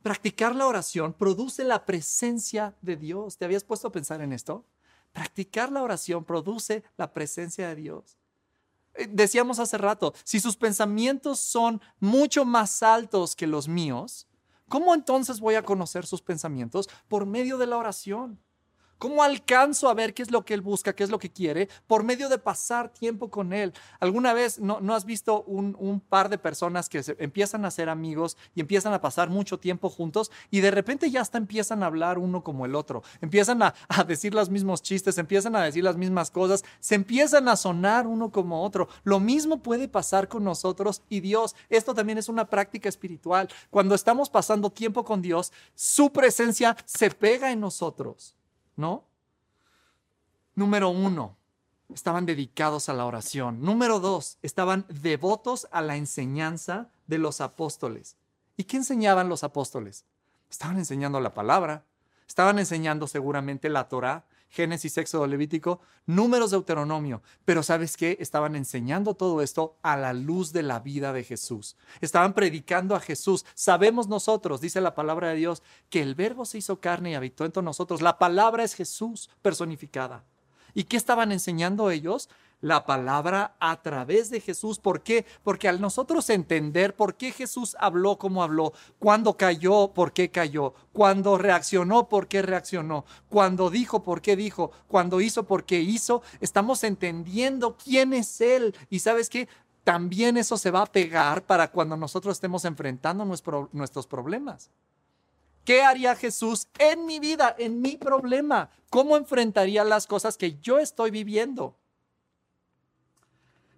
Practicar 0.03 0.53
la 0.53 0.67
oración 0.67 1.13
produce 1.13 1.63
la 1.63 1.85
presencia 1.85 2.75
de 2.81 2.97
Dios. 2.97 3.37
¿Te 3.37 3.45
habías 3.45 3.63
puesto 3.63 3.87
a 3.87 3.91
pensar 3.91 4.19
en 4.19 4.33
esto? 4.33 4.65
Practicar 5.13 5.71
la 5.71 5.81
oración 5.81 6.25
produce 6.25 6.83
la 6.97 7.13
presencia 7.13 7.69
de 7.69 7.75
Dios. 7.75 8.17
Eh, 8.95 9.07
decíamos 9.09 9.59
hace 9.59 9.77
rato, 9.77 10.13
si 10.25 10.41
sus 10.41 10.57
pensamientos 10.57 11.39
son 11.39 11.81
mucho 12.01 12.43
más 12.43 12.83
altos 12.83 13.33
que 13.33 13.47
los 13.47 13.69
míos, 13.69 14.27
¿cómo 14.67 14.93
entonces 14.93 15.39
voy 15.39 15.55
a 15.55 15.63
conocer 15.63 16.05
sus 16.05 16.21
pensamientos? 16.21 16.89
Por 17.07 17.25
medio 17.25 17.57
de 17.57 17.67
la 17.67 17.77
oración. 17.77 18.39
¿Cómo 18.97 19.23
alcanzo 19.23 19.89
a 19.89 19.93
ver 19.93 20.13
qué 20.13 20.21
es 20.21 20.31
lo 20.31 20.45
que 20.45 20.53
Él 20.53 20.61
busca, 20.61 20.93
qué 20.93 21.03
es 21.03 21.09
lo 21.09 21.19
que 21.19 21.31
quiere? 21.31 21.67
Por 21.87 22.03
medio 22.03 22.29
de 22.29 22.37
pasar 22.37 22.89
tiempo 22.89 23.29
con 23.29 23.53
Él. 23.53 23.73
¿Alguna 23.99 24.33
vez 24.33 24.59
no, 24.59 24.79
has 24.93 25.05
visto 25.05 25.43
un, 25.43 26.01
par 26.09 26.29
de 26.29 26.37
personas 26.37 26.89
que 26.89 27.01
empiezan 27.19 27.65
a 27.65 27.71
ser 27.71 27.89
amigos 27.89 28.37
y 28.55 28.61
empiezan 28.61 28.93
a 28.93 29.01
pasar 29.01 29.29
mucho 29.29 29.59
tiempo 29.59 29.89
juntos 29.89 30.31
y 30.51 30.61
de 30.61 30.71
repente 30.71 31.09
ya 31.11 31.21
hasta 31.21 31.37
empiezan 31.37 31.83
a 31.83 31.87
hablar 31.87 32.17
uno 32.17 32.43
como 32.43 32.65
el 32.65 32.75
otro? 32.75 33.03
Empiezan 33.21 33.61
a, 33.63 33.73
a 33.89 34.03
decir 34.03 34.33
los 34.33 34.49
mismos 34.49 34.81
chistes, 34.81 35.17
empiezan 35.17 35.55
a 35.55 35.63
decir 35.63 35.83
las 35.83 35.97
mismas 35.97 36.31
cosas, 36.31 36.63
se 36.79 36.95
empiezan 36.95 37.47
a 37.47 37.55
sonar 37.55 38.07
uno 38.07 38.31
como 38.31 38.63
otro. 38.63 38.87
Lo 39.03 39.19
mismo 39.19 39.61
puede 39.61 39.87
pasar 39.87 40.27
con 40.27 40.43
nosotros 40.43 41.01
y 41.09 41.19
Dios. 41.19 41.55
Esto 41.69 41.93
también 41.93 42.17
es 42.17 42.29
una 42.29 42.49
práctica 42.49 42.89
espiritual. 42.89 43.49
Cuando 43.69 43.95
estamos 43.95 44.29
pasando 44.29 44.69
tiempo 44.69 45.03
con 45.03 45.21
Dios, 45.21 45.51
su 45.75 46.11
presencia 46.11 46.77
se 46.85 47.09
pega 47.09 47.51
en 47.51 47.59
nosotros. 47.59 48.35
¿No? 48.75 49.03
Número 50.55 50.89
uno, 50.89 51.35
estaban 51.93 52.25
dedicados 52.25 52.89
a 52.89 52.93
la 52.93 53.05
oración. 53.05 53.61
Número 53.61 53.99
dos, 53.99 54.37
estaban 54.41 54.85
devotos 54.89 55.67
a 55.71 55.81
la 55.81 55.95
enseñanza 55.95 56.89
de 57.07 57.17
los 57.17 57.41
apóstoles. 57.41 58.17
¿Y 58.57 58.65
qué 58.65 58.77
enseñaban 58.77 59.29
los 59.29 59.43
apóstoles? 59.43 60.05
Estaban 60.49 60.77
enseñando 60.77 61.19
la 61.19 61.33
palabra, 61.33 61.83
estaban 62.27 62.59
enseñando 62.59 63.07
seguramente 63.07 63.69
la 63.69 63.89
Torah, 63.89 64.25
Génesis, 64.53 64.99
Éxodo, 64.99 65.25
Levítico, 65.25 65.81
números 66.05 66.51
de 66.51 66.57
Deuteronomio. 66.57 67.23
Pero 67.43 67.63
¿sabes 67.63 67.97
qué? 67.97 68.17
Estaban 68.19 68.55
enseñando 68.55 69.15
todo 69.15 69.41
esto 69.41 69.79
a 69.81 69.97
la 69.97 70.13
luz 70.13 70.53
de 70.53 70.61
la 70.61 70.79
vida 70.79 71.11
de 71.11 71.23
Jesús. 71.23 71.75
Estaban 72.01 72.33
predicando 72.33 72.95
a 72.95 72.99
Jesús. 72.99 73.47
Sabemos 73.55 74.07
nosotros, 74.07 74.61
dice 74.61 74.79
la 74.79 74.93
palabra 74.93 75.29
de 75.29 75.37
Dios, 75.37 75.63
que 75.89 76.03
el 76.03 76.13
verbo 76.13 76.45
se 76.45 76.59
hizo 76.59 76.79
carne 76.79 77.09
y 77.09 77.15
habitó 77.15 77.45
entre 77.45 77.63
nosotros. 77.63 78.03
La 78.03 78.19
palabra 78.19 78.63
es 78.63 78.75
Jesús 78.75 79.31
personificada. 79.41 80.23
¿Y 80.75 80.83
qué 80.83 80.97
estaban 80.97 81.31
enseñando 81.31 81.89
ellos? 81.89 82.29
La 82.63 82.85
palabra 82.85 83.57
a 83.59 83.81
través 83.81 84.29
de 84.29 84.39
Jesús. 84.39 84.79
¿Por 84.79 85.01
qué? 85.01 85.25
Porque 85.43 85.67
al 85.67 85.81
nosotros 85.81 86.29
entender 86.29 86.95
por 86.95 87.15
qué 87.15 87.33
Jesús 87.33 87.75
habló 87.77 88.17
como 88.17 88.41
habló, 88.41 88.71
cuando 88.99 89.35
cayó, 89.35 89.89
por 89.93 90.13
qué 90.13 90.31
cayó, 90.31 90.73
cuando 90.93 91.37
reaccionó, 91.37 92.07
por 92.07 92.29
qué 92.29 92.41
reaccionó, 92.41 93.03
cuando 93.27 93.69
dijo, 93.69 94.01
por 94.01 94.21
qué 94.21 94.37
dijo, 94.37 94.71
cuando 94.87 95.19
hizo, 95.19 95.43
por 95.43 95.65
qué 95.65 95.81
hizo, 95.81 96.21
estamos 96.39 96.85
entendiendo 96.85 97.75
quién 97.75 98.13
es 98.13 98.39
Él. 98.39 98.73
Y 98.89 98.99
sabes 98.99 99.29
qué? 99.29 99.49
También 99.83 100.37
eso 100.37 100.55
se 100.57 100.71
va 100.71 100.83
a 100.83 100.91
pegar 100.91 101.43
para 101.43 101.69
cuando 101.69 101.97
nosotros 101.97 102.37
estemos 102.37 102.63
enfrentando 102.63 103.25
nuestros 103.25 104.07
problemas. 104.07 104.71
¿Qué 105.65 105.83
haría 105.83 106.15
Jesús 106.15 106.69
en 106.79 107.05
mi 107.05 107.19
vida, 107.19 107.53
en 107.59 107.81
mi 107.81 107.97
problema? 107.97 108.69
¿Cómo 108.89 109.17
enfrentaría 109.17 109.83
las 109.83 110.07
cosas 110.07 110.37
que 110.37 110.57
yo 110.61 110.79
estoy 110.79 111.11
viviendo? 111.11 111.75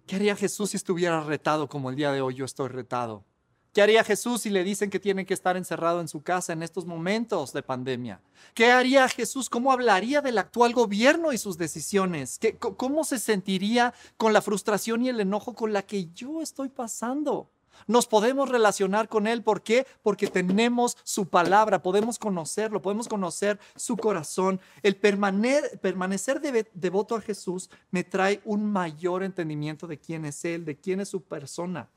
¿Qué 0.06 0.14
haría 0.14 0.36
Jesús 0.36 0.70
si 0.70 0.76
estuviera 0.76 1.20
retado 1.20 1.68
como 1.68 1.90
el 1.90 1.96
día 1.96 2.12
de 2.12 2.20
hoy 2.20 2.34
yo 2.34 2.44
estoy 2.44 2.68
retado? 2.68 3.24
¿Qué 3.72 3.82
haría 3.82 4.04
Jesús 4.04 4.42
si 4.42 4.50
le 4.50 4.62
dicen 4.62 4.88
que 4.88 5.00
tiene 5.00 5.26
que 5.26 5.34
estar 5.34 5.56
encerrado 5.56 6.00
en 6.00 6.06
su 6.06 6.22
casa 6.22 6.52
en 6.52 6.62
estos 6.62 6.86
momentos 6.86 7.52
de 7.52 7.62
pandemia? 7.62 8.20
¿Qué 8.54 8.70
haría 8.70 9.08
Jesús? 9.08 9.50
¿Cómo 9.50 9.72
hablaría 9.72 10.22
del 10.22 10.38
actual 10.38 10.72
gobierno 10.72 11.32
y 11.32 11.38
sus 11.38 11.58
decisiones? 11.58 12.38
¿Qué, 12.38 12.56
¿Cómo 12.56 13.02
se 13.02 13.18
sentiría 13.18 13.92
con 14.16 14.32
la 14.32 14.42
frustración 14.42 15.04
y 15.04 15.08
el 15.08 15.20
enojo 15.20 15.54
con 15.54 15.72
la 15.72 15.82
que 15.82 16.06
yo 16.14 16.40
estoy 16.40 16.68
pasando? 16.68 17.50
Nos 17.86 18.06
podemos 18.06 18.48
relacionar 18.48 19.08
con 19.08 19.26
Él. 19.26 19.42
¿Por 19.42 19.62
qué? 19.62 19.86
Porque 20.02 20.28
tenemos 20.28 20.96
su 21.02 21.28
palabra, 21.28 21.82
podemos 21.82 22.18
conocerlo, 22.18 22.82
podemos 22.82 23.08
conocer 23.08 23.58
su 23.76 23.96
corazón. 23.96 24.60
El 24.82 24.96
permanecer 24.96 26.40
devoto 26.72 27.16
a 27.16 27.20
Jesús 27.20 27.70
me 27.90 28.04
trae 28.04 28.40
un 28.44 28.70
mayor 28.70 29.22
entendimiento 29.22 29.86
de 29.86 29.98
quién 29.98 30.24
es 30.24 30.44
Él, 30.44 30.64
de 30.64 30.76
quién 30.76 31.00
es 31.00 31.08
su 31.08 31.22
persona. 31.22 31.88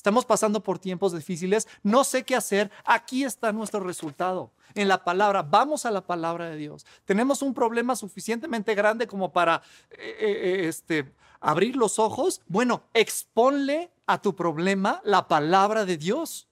Estamos 0.00 0.24
pasando 0.24 0.62
por 0.62 0.78
tiempos 0.78 1.12
difíciles, 1.12 1.68
no 1.82 2.04
sé 2.04 2.24
qué 2.24 2.34
hacer. 2.34 2.70
Aquí 2.86 3.22
está 3.22 3.52
nuestro 3.52 3.80
resultado, 3.80 4.50
en 4.74 4.88
la 4.88 5.04
palabra. 5.04 5.42
Vamos 5.42 5.84
a 5.84 5.90
la 5.90 6.00
palabra 6.00 6.48
de 6.48 6.56
Dios. 6.56 6.86
Tenemos 7.04 7.42
un 7.42 7.52
problema 7.52 7.94
suficientemente 7.94 8.74
grande 8.74 9.06
como 9.06 9.30
para 9.30 9.60
eh, 9.90 10.16
eh, 10.20 10.68
este, 10.68 11.12
abrir 11.40 11.76
los 11.76 11.98
ojos. 11.98 12.42
Bueno, 12.46 12.82
exponle 12.94 13.90
a 14.06 14.20
tu 14.20 14.34
problema 14.34 15.00
la 15.04 15.28
palabra 15.28 15.84
de 15.84 15.96
Dios. 15.96 16.46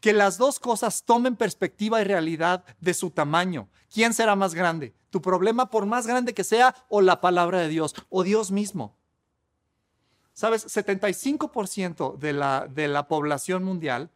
Que 0.00 0.12
las 0.12 0.36
dos 0.36 0.58
cosas 0.58 1.04
tomen 1.04 1.36
perspectiva 1.36 2.00
y 2.00 2.04
realidad 2.04 2.64
de 2.80 2.92
su 2.92 3.10
tamaño. 3.10 3.68
¿Quién 3.92 4.14
será 4.14 4.34
más 4.34 4.54
grande? 4.54 4.94
¿Tu 5.10 5.22
problema 5.22 5.70
por 5.70 5.86
más 5.86 6.06
grande 6.06 6.34
que 6.34 6.42
sea 6.42 6.74
o 6.88 7.00
la 7.00 7.20
palabra 7.20 7.60
de 7.60 7.68
Dios 7.68 7.94
o 8.08 8.24
Dios 8.24 8.50
mismo? 8.50 8.96
Sabes, 10.34 10.66
75% 10.66 12.16
de 12.16 12.32
la, 12.32 12.66
de 12.68 12.88
la 12.88 13.06
población 13.06 13.62
mundial, 13.62 14.10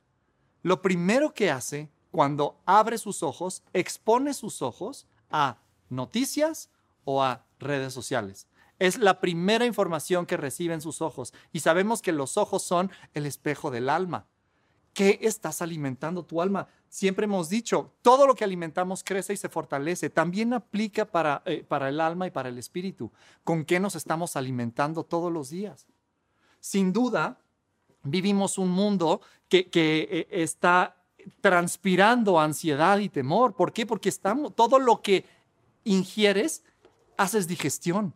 lo 0.63 0.83
primero 0.83 1.35
que 1.35 1.51
hace 1.51 1.91
cuando 2.11 2.59
abre 2.65 2.97
sus 2.97 3.23
ojos, 3.23 3.63
expone 3.75 4.33
sus 4.33 4.63
ojos 4.63 5.07
a 5.31 5.59
noticias 5.91 6.71
o 7.05 7.23
a 7.23 7.45
redes 7.59 7.93
sociales. 7.93 8.47
Es 8.79 8.99
la 8.99 9.21
primera 9.21 9.67
información 9.67 10.27
que 10.27 10.37
reciben 10.37 10.81
sus 10.81 11.01
ojos. 11.01 11.33
Y 11.53 11.61
sabemos 11.61 12.03
que 12.03 12.13
los 12.13 12.37
ojos 12.37 12.63
son 12.63 12.91
el 13.15 13.27
espejo 13.27 13.71
del 13.71 13.89
alma. 13.89 14.27
¿Qué 14.93 15.19
estás 15.23 15.61
alimentando 15.61 16.25
tu 16.25 16.41
alma? 16.41 16.69
Siempre 16.89 17.25
hemos 17.25 17.49
dicho, 17.49 17.93
todo 18.01 18.27
lo 18.27 18.35
que 18.35 18.45
alimentamos 18.45 19.05
crece 19.05 19.35
y 19.35 19.37
se 19.37 19.49
fortalece. 19.49 20.09
También 20.09 20.55
aplica 20.55 21.05
para, 21.05 21.43
eh, 21.45 21.65
para 21.67 21.89
el 21.89 22.01
alma 22.01 22.27
y 22.27 22.31
para 22.31 22.49
el 22.49 22.59
espíritu. 22.59 23.13
¿Con 23.45 23.65
qué 23.65 23.79
nos 23.79 23.95
estamos 23.95 24.37
alimentando 24.37 25.05
todos 25.05 25.31
los 25.31 25.51
días? 25.51 25.87
sin 26.67 26.93
duda, 26.93 27.39
vivimos 28.03 28.59
un 28.59 28.71
mundo 28.71 29.21
que, 29.49 29.69
eh, 29.73 30.27
está 30.31 30.97
transpirando 31.41 32.41
ansiedad 32.41 32.99
y 32.99 33.09
temor. 33.09 33.55
¿Por 33.55 33.73
qué? 33.73 33.87
Porque 33.87 34.09
estamos, 34.09 34.53
todo 34.57 34.81
lo 34.81 35.01
que 35.01 35.25
ingieres, 35.85 36.65
haces 37.17 37.47
digestión 37.47 38.15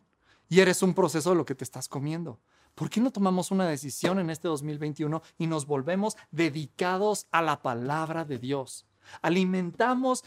y 0.50 0.60
eres 0.60 0.82
un 0.82 0.92
proceso 0.92 1.30
de 1.30 1.36
lo 1.36 1.46
que 1.46 1.54
te 1.54 1.64
estás 1.64 1.88
comiendo. 1.88 2.38
¿Por 2.74 2.90
qué 2.90 3.00
no 3.00 3.10
tomamos 3.10 3.50
una 3.50 3.66
decisión 3.66 4.18
en 4.18 4.28
este 4.28 4.48
2021 4.48 5.22
y 5.38 5.46
nos 5.46 5.64
volvemos 5.64 6.16
dedicados 6.30 7.26
a 7.30 7.40
la 7.40 7.62
palabra 7.62 8.26
de 8.26 8.38
Dios? 8.38 8.86
Alimentamos 9.22 10.24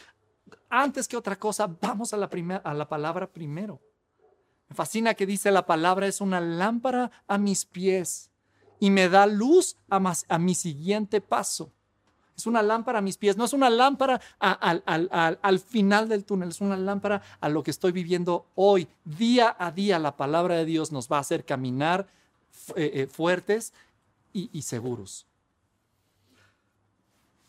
antes 0.68 1.06
que 1.06 1.16
otra 1.16 1.36
cosa, 1.36 1.66
vamos 1.80 2.12
a 2.12 2.16
la, 2.16 2.28
a 2.64 2.74
la 2.74 2.88
palabra 2.88 3.30
primero. 3.30 3.80
Me 4.68 4.74
fascina 4.74 5.14
que 5.14 5.26
dice 5.26 5.50
la 5.50 5.66
palabra 5.66 6.06
es 6.06 6.20
una 6.20 6.40
lámpara 6.40 7.10
a 7.26 7.38
mis 7.38 7.64
pies 7.64 8.30
y 8.80 8.90
me 8.90 9.08
da 9.08 9.26
luz 9.26 9.76
a, 9.88 10.38
mi 10.38 10.54
siguiente 10.54 11.20
paso. 11.20 11.72
Es 12.36 12.46
una 12.46 12.62
lámpara 12.62 12.98
a 12.98 13.02
mis 13.02 13.16
pies, 13.16 13.36
no 13.36 13.44
es 13.44 13.52
una 13.52 13.70
lámpara 13.70 14.20
al 14.38 15.58
final 15.60 16.08
del 16.08 16.24
túnel, 16.24 16.48
es 16.48 16.60
una 16.60 16.76
lámpara 16.76 17.22
a 17.40 17.48
lo 17.48 17.62
que 17.62 17.70
estoy 17.70 17.92
viviendo 17.92 18.46
hoy. 18.54 18.88
Día 19.04 19.54
a 19.58 19.70
día 19.70 19.98
la 19.98 20.16
palabra 20.16 20.56
de 20.56 20.64
Dios 20.64 20.90
nos 20.90 21.08
va 21.08 21.18
a 21.18 21.20
hacer 21.20 21.44
caminar 21.44 22.06
eh, 22.76 22.90
eh, 22.94 23.06
fuertes 23.06 23.72
y 24.32 24.62
seguros. 24.62 25.26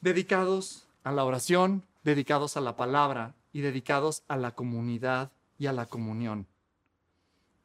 Dedicados 0.02 0.84
a 1.04 1.12
la 1.12 1.24
oración, 1.24 1.82
dedicados 2.04 2.58
a 2.58 2.62
la 2.62 2.76
palabra 2.76 3.34
y 3.54 3.62
dedicados 3.62 4.22
a 4.28 4.38
la 4.38 4.52
comunidad 4.52 5.32
y 5.58 5.66
a 5.66 5.74
la 5.74 5.88
comunión 5.88 6.46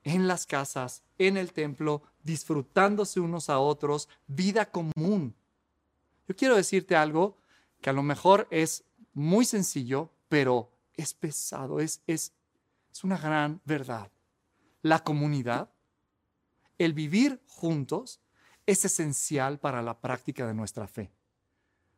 en 0.04 0.28
las 0.28 0.46
casas, 0.46 1.02
en 1.18 1.37
el 1.37 1.52
templo, 1.52 2.02
disfrutándose 2.22 3.20
unos 3.20 3.50
a 3.50 3.59
otros, 3.59 4.09
vida 4.26 4.66
común. 4.66 5.35
Yo 6.31 6.37
quiero 6.37 6.55
decirte 6.55 6.95
algo 6.95 7.37
que 7.81 7.90
a 7.90 7.93
lo 7.93 8.05
mejor 8.05 8.47
es 8.53 8.85
muy 9.14 9.45
sencillo, 9.45 10.12
pero 10.29 10.71
es 10.95 11.12
pesado, 11.12 11.81
es, 11.81 12.03
es, 12.07 12.33
es 12.88 13.03
una 13.03 13.19
gran 13.19 13.61
verdad. 13.64 14.12
La 14.81 15.03
comunidad, 15.03 15.73
el 16.79 16.95
vivir 16.95 17.43
juntos, 17.49 18.21
es 18.64 18.85
esencial 18.85 19.59
para 19.59 19.83
la 19.83 20.01
práctica 20.01 20.47
de 20.47 20.55
nuestra 20.55 20.87
fe. 20.87 21.11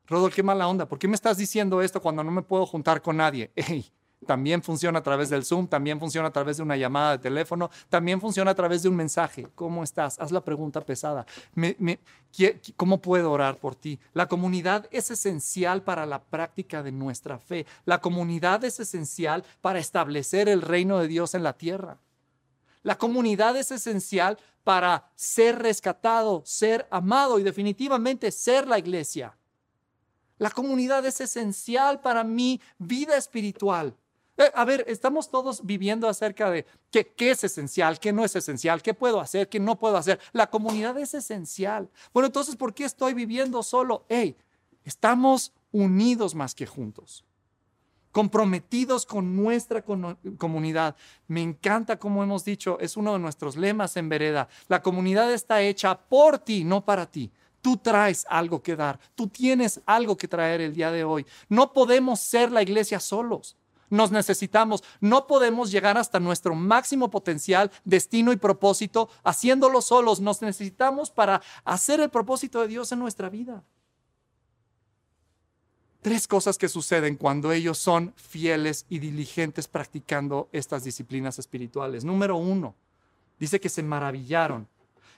Rodolfo, 0.06 0.36
qué 0.36 0.42
mala 0.42 0.66
onda. 0.66 0.88
¿Por 0.88 0.98
qué 0.98 1.08
me 1.08 1.14
estás 1.14 1.36
diciendo 1.36 1.82
esto 1.82 2.00
cuando 2.00 2.24
no 2.24 2.30
me 2.30 2.40
puedo 2.40 2.64
juntar 2.64 3.02
con 3.02 3.18
nadie? 3.18 3.52
También 4.26 4.62
funciona 4.62 5.00
a 5.00 5.02
través 5.02 5.30
del 5.30 5.44
Zoom, 5.44 5.66
también 5.66 5.98
funciona 5.98 6.28
a 6.28 6.32
través 6.32 6.56
de 6.56 6.62
una 6.62 6.76
llamada 6.76 7.12
de 7.12 7.18
teléfono, 7.18 7.70
también 7.88 8.20
funciona 8.20 8.52
a 8.52 8.54
través 8.54 8.82
de 8.82 8.88
un 8.88 8.96
mensaje. 8.96 9.48
¿Cómo 9.54 9.82
estás? 9.82 10.18
Haz 10.20 10.30
la 10.30 10.44
pregunta 10.44 10.80
pesada. 10.80 11.26
¿Cómo 12.76 13.00
puedo 13.00 13.32
orar 13.32 13.58
por 13.58 13.74
ti? 13.74 13.98
La 14.12 14.28
comunidad 14.28 14.86
es 14.90 15.10
esencial 15.10 15.82
para 15.82 16.06
la 16.06 16.22
práctica 16.22 16.82
de 16.82 16.92
nuestra 16.92 17.38
fe. 17.38 17.66
La 17.84 18.00
comunidad 18.00 18.62
es 18.64 18.78
esencial 18.80 19.44
para 19.60 19.78
establecer 19.78 20.48
el 20.48 20.62
reino 20.62 20.98
de 20.98 21.08
Dios 21.08 21.34
en 21.34 21.42
la 21.42 21.54
tierra. 21.54 21.98
La 22.82 22.98
comunidad 22.98 23.56
es 23.56 23.70
esencial 23.70 24.38
para 24.64 25.10
ser 25.14 25.58
rescatado, 25.58 26.42
ser 26.44 26.86
amado 26.90 27.38
y 27.38 27.42
definitivamente 27.42 28.30
ser 28.30 28.68
la 28.68 28.78
iglesia. 28.78 29.36
La 30.38 30.50
comunidad 30.50 31.04
es 31.06 31.20
esencial 31.20 32.00
para 32.00 32.24
mi 32.24 32.60
vida 32.78 33.16
espiritual. 33.16 33.94
Eh, 34.42 34.50
a 34.54 34.64
ver, 34.64 34.84
estamos 34.88 35.30
todos 35.30 35.64
viviendo 35.64 36.08
acerca 36.08 36.50
de 36.50 36.66
qué, 36.90 37.06
qué, 37.06 37.30
es 37.30 37.44
esencial, 37.44 38.00
qué 38.00 38.12
no 38.12 38.24
es 38.24 38.34
esencial, 38.34 38.82
qué 38.82 38.92
puedo 38.92 39.20
hacer, 39.20 39.48
qué 39.48 39.60
no 39.60 39.78
puedo 39.78 39.96
hacer. 39.96 40.18
La 40.32 40.48
comunidad 40.48 40.98
es 40.98 41.14
esencial. 41.14 41.88
Bueno, 42.12 42.26
entonces, 42.26 42.56
¿por 42.56 42.74
qué 42.74 42.84
estoy 42.84 43.14
viviendo 43.14 43.62
solo? 43.62 44.04
Hey, 44.08 44.36
estamos 44.84 45.52
unidos 45.70 46.34
más 46.34 46.54
que 46.54 46.66
juntos, 46.66 47.24
comprometidos 48.10 49.06
con 49.06 49.36
nuestra 49.36 49.84
comunidad. 50.38 50.96
Me 51.28 51.42
encanta, 51.42 51.98
como 51.98 52.22
hemos 52.22 52.44
dicho, 52.44 52.78
es 52.80 52.96
uno 52.96 53.12
de 53.12 53.20
nuestros 53.20 53.56
lemas 53.56 53.96
en 53.96 54.08
Vereda. 54.08 54.48
La 54.66 54.82
comunidad 54.82 55.32
está 55.32 55.62
hecha 55.62 55.96
por 55.96 56.38
ti, 56.38 56.64
no 56.64 56.84
para 56.84 57.06
ti. 57.06 57.30
Tú 57.60 57.76
traes 57.76 58.26
algo 58.28 58.60
que 58.60 58.74
dar, 58.74 58.98
tú 59.14 59.28
tienes 59.28 59.80
algo 59.86 60.16
que 60.16 60.26
traer 60.26 60.60
el 60.60 60.74
día 60.74 60.90
de 60.90 61.04
hoy. 61.04 61.24
No 61.48 61.72
podemos 61.72 62.18
ser 62.18 62.50
la 62.50 62.60
iglesia 62.60 62.98
solos 62.98 63.56
nos 63.92 64.10
necesitamos. 64.10 64.82
No 65.00 65.26
podemos 65.26 65.70
llegar 65.70 65.98
hasta 65.98 66.18
nuestro 66.18 66.54
máximo 66.54 67.10
potencial, 67.10 67.70
destino 67.84 68.32
y 68.32 68.36
propósito 68.36 69.10
haciéndolo 69.22 69.82
solos. 69.82 70.18
Nos 70.18 70.40
necesitamos 70.40 71.10
para 71.10 71.42
hacer 71.64 72.00
el 72.00 72.08
propósito 72.08 72.62
de 72.62 72.68
Dios 72.68 72.90
en 72.90 73.00
nuestra 73.00 73.28
vida. 73.28 73.62
Tres 76.00 76.26
cosas 76.26 76.56
que 76.56 76.70
suceden 76.70 77.16
cuando 77.16 77.52
ellos 77.52 77.76
son 77.76 78.14
fieles 78.16 78.86
y 78.88 78.98
diligentes 78.98 79.68
practicando 79.68 80.48
estas 80.52 80.84
disciplinas 80.84 81.38
espirituales. 81.38 82.02
Número 82.02 82.36
uno, 82.36 82.74
dice 83.38 83.60
que 83.60 83.68
se 83.68 83.82
maravillaron, 83.82 84.66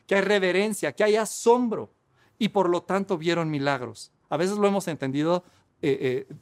que 0.06 0.16
hay 0.16 0.22
reverencia, 0.22 0.92
que 0.92 1.04
hay 1.04 1.14
asombro 1.14 1.90
y 2.38 2.48
por 2.48 2.68
lo 2.68 2.82
tanto 2.82 3.16
vieron 3.16 3.50
milagros. 3.50 4.10
A 4.28 4.36
veces 4.36 4.58
lo 4.58 4.66
hemos 4.66 4.88
entendido 4.88 5.44
eh, 5.80 6.26
eh, 6.28 6.34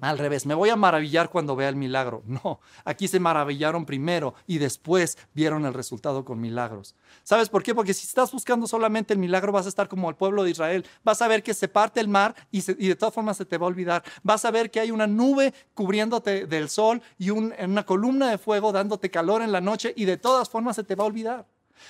al 0.00 0.18
revés, 0.18 0.44
me 0.44 0.54
voy 0.54 0.68
a 0.68 0.76
maravillar 0.76 1.30
cuando 1.30 1.56
vea 1.56 1.68
el 1.68 1.76
milagro. 1.76 2.22
No, 2.36 2.60
aquí 2.84 3.08
se 3.08 3.18
maravillaron 3.18 3.86
primero 3.86 4.34
y 4.46 4.58
después 4.58 5.16
vieron 5.32 5.64
el 5.64 5.72
resultado 5.72 6.22
con 6.22 6.38
milagros. 6.38 6.94
¿Sabes 7.22 7.48
por 7.48 7.62
qué? 7.62 7.74
Porque 7.74 7.94
si 7.94 8.06
estás 8.06 8.30
buscando 8.30 8.66
solamente 8.66 9.14
el 9.14 9.18
milagro 9.18 9.52
vas 9.52 9.64
a 9.64 9.70
estar 9.70 9.88
como 9.88 10.10
el 10.10 10.16
pueblo 10.16 10.44
de 10.44 10.50
Israel. 10.50 10.84
Vas 11.02 11.22
a 11.22 11.28
ver 11.28 11.42
que 11.42 11.54
se 11.54 11.68
parte 11.68 11.98
el 11.98 12.08
mar 12.08 12.34
y, 12.50 12.60
de 12.60 12.94
todas 12.94 13.14
formas 13.14 13.38
se 13.38 13.46
te 13.46 13.56
va 13.56 13.64
a 13.64 13.68
olvidar. 13.68 14.04
Vas 14.22 14.44
a 14.44 14.50
ver 14.50 14.70
que 14.70 14.80
hay 14.80 14.90
una 14.90 15.06
nube 15.06 15.54
cubriéndote 15.72 16.46
del 16.46 16.68
sol 16.68 17.00
y 17.16 17.30
una 17.30 17.86
columna 17.86 18.30
de 18.30 18.38
fuego 18.38 18.72
dándote 18.72 19.10
calor 19.10 19.40
en 19.40 19.52
la 19.52 19.62
noche 19.62 19.94
y 19.96 20.04
de 20.04 20.18
todas 20.18 20.50
formas 20.50 20.76
se 20.76 20.84
te 20.84 20.94
va 20.94 21.04
a 21.04 21.08
olvidar. 21.08 21.46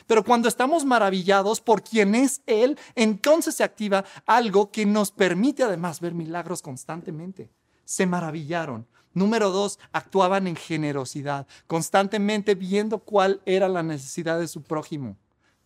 Pero 0.06 0.24
cuando 0.24 0.48
estamos 0.48 0.84
maravillados 0.84 1.60
por 1.60 1.82
quién 1.82 2.14
es 2.14 2.42
Él, 2.46 2.78
entonces 2.94 3.56
se 3.56 3.64
activa 3.64 4.04
algo 4.26 4.70
que 4.70 4.86
nos 4.86 5.10
permite 5.10 5.64
además 5.64 6.00
ver 6.00 6.14
milagros 6.14 6.62
constantemente 6.62 7.50
se 7.86 8.04
maravillaron. 8.04 8.86
Número 9.14 9.50
dos, 9.50 9.78
actuaban 9.92 10.46
en 10.46 10.56
generosidad, 10.56 11.46
constantemente 11.66 12.54
viendo 12.54 12.98
cuál 12.98 13.40
era 13.46 13.66
la 13.66 13.82
necesidad 13.82 14.38
de 14.38 14.48
su 14.48 14.62
prójimo. 14.62 15.16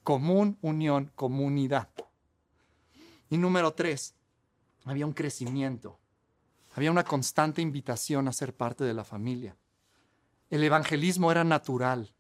Común, 0.05 0.57
unión, 0.61 1.11
comunidad. 1.17 1.89
Y 3.29 3.39
número 3.39 3.73
tres, 3.73 4.15
había 4.85 5.07
un 5.07 5.13
crecimiento. 5.13 5.99
Había 6.77 6.93
una 6.93 7.03
constante 7.03 7.61
invitación 7.61 8.29
a 8.29 8.33
ser 8.33 8.55
parte 8.55 8.85
de 8.85 8.95
la 8.95 9.03
familia. 9.03 9.57
El 10.49 10.63
evangelismo 10.63 11.33
era 11.33 11.43
natural. 11.43 12.15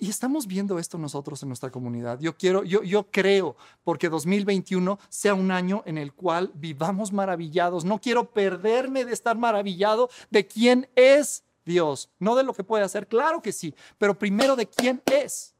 Y, 0.00 0.08
estamos 0.08 0.46
viendo 0.46 0.78
esto 0.78 0.98
nosotros 0.98 1.42
en 1.42 1.48
nuestra 1.48 1.70
comunidad. 1.70 2.20
Yo 2.20 2.36
quiero, 2.36 2.64
yo, 2.64 2.82
yo 2.82 3.10
creo, 3.10 3.56
porque 3.84 4.08
2021 4.08 4.98
sea 5.08 5.34
un 5.34 5.50
año 5.50 5.82
en 5.86 5.98
el 5.98 6.12
cual 6.12 6.50
vivamos 6.54 7.12
maravillados. 7.12 7.84
No 7.84 8.00
quiero 8.00 8.30
perderme 8.30 9.04
de 9.04 9.12
estar 9.12 9.36
maravillado 9.36 10.10
de 10.30 10.46
quién 10.46 10.88
es 10.94 11.44
Dios, 11.64 12.10
no 12.18 12.34
de 12.34 12.42
lo 12.42 12.54
que 12.54 12.64
puede 12.64 12.84
hacer, 12.84 13.06
claro 13.06 13.40
que 13.40 13.52
sí, 13.52 13.74
pero 13.98 14.18
primero 14.18 14.56
de 14.56 14.66
quién 14.66 15.02
es, 15.06 15.54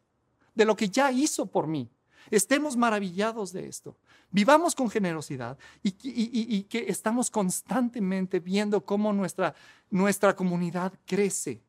de 0.54 0.64
lo 0.64 0.76
que 0.76 0.88
ya 0.88 1.12
hizo 1.12 1.46
por 1.46 1.66
mí. 1.66 1.88
Estemos 2.30 2.76
maravillados 2.76 3.52
de 3.52 3.68
esto. 3.68 3.96
Vivamos 4.30 4.74
con 4.74 4.88
generosidad 4.88 5.58
y, 5.82 6.62
que 6.64 6.86
estamos 6.88 7.30
constantemente 7.30 8.40
viendo 8.40 8.84
cómo 8.84 9.12
nuestra, 9.12 9.54
nuestra 9.90 10.34
comunidad 10.34 10.92
crece. 11.04 11.62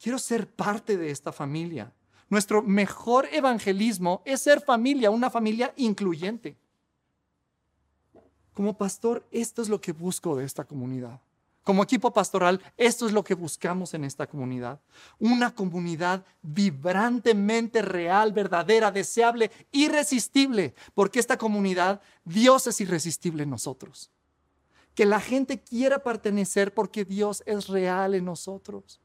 Quiero 0.00 0.18
ser 0.18 0.46
parte 0.46 0.96
de 0.96 1.10
esta 1.10 1.32
familia. 1.32 1.92
Nuestro 2.30 2.62
mejor 2.62 3.28
evangelismo 3.32 4.22
es 4.24 4.42
ser 4.42 4.60
familia, 4.60 5.10
una 5.10 5.30
familia 5.30 5.72
incluyente. 5.76 6.56
Como 8.52 8.76
pastor, 8.76 9.26
esto 9.30 9.62
es 9.62 9.68
lo 9.68 9.80
que 9.80 9.92
busco 9.92 10.36
de 10.36 10.44
esta 10.44 10.64
comunidad. 10.64 11.20
Como 11.68 11.82
equipo 11.82 12.12
pastoral, 12.12 12.62
esto 12.76 13.06
es 13.06 13.12
lo 13.12 13.22
que 13.22 13.34
buscamos 13.34 13.92
en 13.92 14.04
esta 14.04 14.26
comunidad. 14.26 14.80
Una 15.18 15.54
comunidad 15.54 16.24
vibrantemente 16.40 17.82
real, 17.82 18.32
verdadera, 18.32 18.90
deseable, 18.90 19.50
irresistible, 19.70 20.74
porque 20.94 21.20
esta 21.20 21.36
comunidad, 21.36 22.00
Dios 22.24 22.66
es 22.66 22.80
irresistible 22.80 23.42
en 23.42 23.50
nosotros. 23.50 24.10
Que 24.94 25.04
la 25.04 25.20
gente 25.20 25.60
quiera 25.60 26.02
pertenecer 26.02 26.72
porque 26.72 27.04
Dios 27.04 27.42
es 27.44 27.68
real 27.68 28.14
en 28.14 28.24
nosotros. 28.24 29.00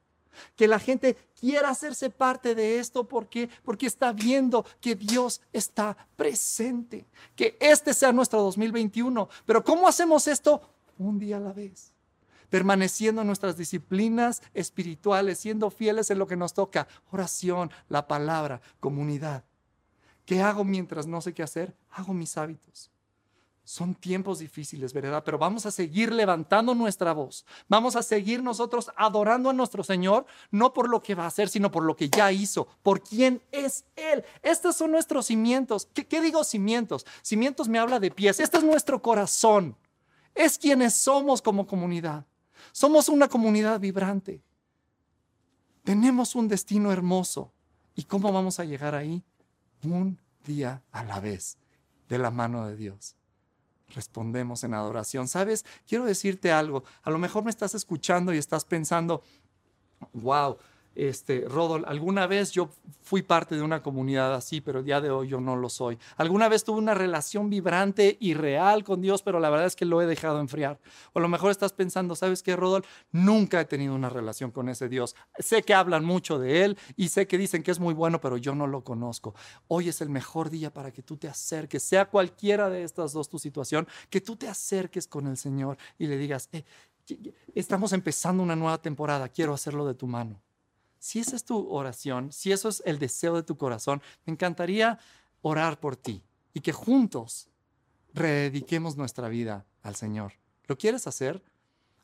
Que 0.56 0.68
la 0.68 0.80
gente 0.80 1.16
quiera 1.40 1.70
hacerse 1.70 2.10
parte 2.10 2.56
de 2.56 2.80
esto 2.80 3.08
porque 3.08 3.50
porque 3.64 3.88
está 3.88 4.12
viendo 4.14 4.66
que 4.82 4.96
Dios 4.96 5.42
está 5.52 5.98
presente. 6.16 7.06
Que 7.36 7.58
este 7.60 7.94
sea 7.94 8.12
nuestro 8.12 8.42
2021. 8.42 9.30
Pero 9.46 9.64
¿cómo 9.64 9.88
hacemos 9.88 10.28
esto? 10.28 10.62
Un 10.98 11.20
día 11.20 11.38
a 11.38 11.40
la 11.40 11.54
vez 11.54 11.94
permaneciendo 12.54 13.22
en 13.22 13.28
nuestras 13.28 13.58
disciplinas 13.58 14.44
espirituales, 14.54 15.40
siendo 15.40 15.72
fieles 15.72 16.12
en 16.12 16.20
lo 16.20 16.28
que 16.28 16.36
nos 16.36 16.54
toca, 16.54 16.88
oración, 17.10 17.72
la 17.90 18.08
palabra, 18.08 18.62
comunidad. 18.80 19.44
¿Qué 20.24 20.40
hago 20.40 20.64
mientras 20.64 21.08
no 21.08 21.20
sé 21.20 21.34
qué 21.34 21.42
hacer? 21.42 21.76
Hago 21.90 22.14
mis 22.14 22.38
hábitos. 22.38 22.93
Son 23.66 23.96
tiempos 23.96 24.40
difíciles, 24.40 24.92
¿verdad? 24.92 25.24
Pero 25.24 25.38
vamos 25.38 25.66
a 25.66 25.72
seguir 25.72 26.12
levantando 26.12 26.76
nuestra 26.76 27.14
voz. 27.14 27.46
Vamos 27.70 27.96
a 27.96 28.04
seguir 28.04 28.44
nosotros 28.44 28.92
adorando 28.98 29.50
a 29.50 29.54
nuestro 29.54 29.86
Señor, 29.86 30.26
no 30.52 30.74
por 30.74 30.90
lo 30.90 31.02
que 31.02 31.16
va 31.16 31.24
a 31.24 31.28
hacer, 31.28 31.48
sino 31.48 31.72
por 31.72 31.84
lo 31.84 31.96
que 31.96 32.10
ya 32.10 32.30
hizo, 32.34 32.68
por 32.84 33.02
quién 33.02 33.42
es 33.54 33.86
Él. 33.96 34.26
Estos 34.42 34.76
son 34.76 34.92
nuestros 34.92 35.28
cimientos. 35.28 35.88
¿Qué, 35.94 36.22
digo 36.22 36.44
cimientos? 36.44 37.06
Cimientos 37.22 37.70
me 37.70 37.80
habla 37.80 38.02
de 38.02 38.12
pies. 38.12 38.42
Este 38.42 38.58
es 38.58 38.64
nuestro 38.66 39.02
corazón. 39.02 39.78
Es 40.36 40.58
quienes 40.58 40.94
somos 40.94 41.42
como 41.42 41.66
comunidad. 41.66 42.26
Somos 42.74 43.08
una 43.08 43.30
comunidad 43.30 43.80
vibrante. 43.80 44.42
Tenemos 45.86 46.36
un 46.36 46.50
destino 46.50 46.92
hermoso. 46.92 47.54
¿Y 47.96 48.04
cómo 48.04 48.34
vamos 48.34 48.60
a 48.60 48.66
llegar 48.66 48.94
ahí? 48.94 49.24
Un 49.84 50.20
día 50.44 50.82
a 50.92 51.06
la 51.06 51.22
vez, 51.22 51.58
de 52.10 52.18
la 52.18 52.30
mano 52.30 52.68
de 52.68 52.76
Dios. 52.76 53.16
Respondemos 53.94 54.64
en 54.64 54.74
adoración. 54.74 55.28
¿Sabes? 55.28 55.66
Quiero 55.88 56.06
decirte 56.06 56.52
algo. 56.52 56.84
A 57.04 57.10
lo 57.10 57.20
mejor 57.20 57.44
me 57.44 57.50
estás 57.50 57.76
escuchando 57.76 58.34
y 58.34 58.38
estás 58.38 58.66
pensando, 58.66 59.24
wow, 60.14 60.58
este, 60.96 61.46
Rodol, 61.48 61.86
alguna 61.88 62.28
vez 62.28 62.52
yo 62.52 62.70
fui 63.02 63.22
parte 63.22 63.56
de 63.56 63.62
una 63.62 63.82
comunidad 63.82 64.34
así, 64.34 64.62
pero 64.62 64.80
el 64.80 64.86
día 64.86 65.02
de 65.02 65.10
hoy 65.10 65.28
yo 65.28 65.42
no 65.42 65.56
lo 65.56 65.70
soy. 65.70 65.98
Alguna 66.18 66.50
vez 66.50 66.64
tuve 66.64 66.78
una 66.78 66.94
relación 66.94 67.50
vibrante 67.50 68.18
y 68.20 68.34
real 68.34 68.84
con 68.84 69.02
Dios, 69.02 69.24
pero 69.24 69.40
la 69.40 69.50
verdad 69.50 69.66
es 69.66 69.76
que 69.76 69.86
lo 69.86 70.02
he 70.02 70.06
dejado 70.06 70.40
enfriar. 70.40 70.80
O 71.14 71.20
a 71.20 71.22
lo 71.22 71.28
mejor 71.28 71.52
estás 71.52 71.74
pensando, 71.74 72.16
¿sabes 72.16 72.44
qué, 72.44 72.56
Rodol? 72.56 72.86
Nunca 73.12 73.62
he 73.62 73.66
tenido 73.66 73.96
una 73.96 74.10
relación 74.10 74.52
con 74.52 74.70
ese 74.70 74.88
Dios. 74.88 75.16
Sé 75.40 75.64
que 75.64 75.74
hablan 75.74 76.06
mucho 76.06 76.38
de 76.38 76.64
Él 76.64 76.78
y 76.96 77.10
sé 77.10 77.28
que 77.28 77.38
dicen 77.38 77.64
que 77.64 77.72
es 77.72 77.80
muy 77.80 77.94
bueno, 77.94 78.22
pero 78.22 78.38
yo 78.38 78.54
no 78.54 78.68
lo 78.68 78.84
conozco. 78.84 79.34
Hoy 79.68 79.90
es 79.90 80.02
el 80.02 80.10
mejor 80.10 80.50
día 80.50 80.72
para 80.72 80.92
que 80.92 81.02
tú 81.02 81.18
te 81.18 81.28
acerques, 81.28 81.84
sea 81.84 82.06
cualquiera 82.06 82.70
de 82.70 82.84
estas 82.84 83.14
dos 83.14 83.30
tu 83.30 83.40
situación, 83.40 83.88
que 84.10 84.22
tú 84.22 84.36
te 84.36 84.48
acerques 84.48 85.08
con 85.08 85.28
el 85.28 85.38
Señor 85.38 85.78
y 85.98 86.08
le 86.08 86.18
digas, 86.18 86.50
eh, 86.52 86.64
estamos 87.56 87.94
empezando 87.94 88.44
una 88.44 88.56
nueva 88.56 88.82
temporada, 88.82 89.30
quiero 89.30 89.54
hacerlo 89.54 89.86
de 89.88 89.96
tu 89.96 90.08
mano 90.08 90.43
si 91.04 91.20
esa 91.20 91.36
es 91.36 91.44
tu 91.44 91.70
oración, 91.70 92.32
si 92.32 92.54
eso 92.54 92.70
es 92.70 92.82
el 92.86 92.98
deseo 92.98 93.36
de 93.36 93.44
tu 93.44 93.58
corazón, 93.58 94.02
me 94.26 94.32
encantaría 94.32 95.00
orar 95.42 95.78
por 95.78 95.98
ti 95.98 96.24
y 96.54 96.62
que 96.62 96.72
juntos 96.72 97.50
redediquemos 98.14 98.96
nuestra 98.96 99.28
vida 99.28 99.66
al 99.82 99.98
Señor. 99.98 100.32
¿Lo 100.66 100.78
quieres 100.78 101.06
hacer? 101.06 101.44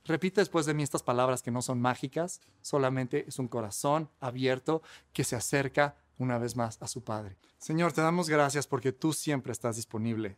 Repite 0.04 0.42
después 0.42 0.66
de 0.66 0.74
mí 0.74 0.84
estas 0.84 1.02
palabras 1.02 1.42
que 1.42 1.50
no 1.50 1.62
son 1.62 1.80
mágicas, 1.80 2.42
solamente 2.62 3.24
es 3.26 3.40
un 3.40 3.48
corazón 3.48 4.10
abierto 4.20 4.82
que 5.14 5.24
se 5.24 5.38
acerca 5.38 5.96
una 6.18 6.38
vez 6.38 6.58
más 6.58 6.78
a 6.82 6.88
su 6.90 7.02
Padre. 7.02 7.38
Señor, 7.58 7.94
te 7.94 8.02
damos 8.02 8.28
gracias 8.28 8.68
porque 8.68 8.92
tú 8.92 9.14
siempre 9.14 9.54
estás 9.54 9.78
disponible, 9.78 10.36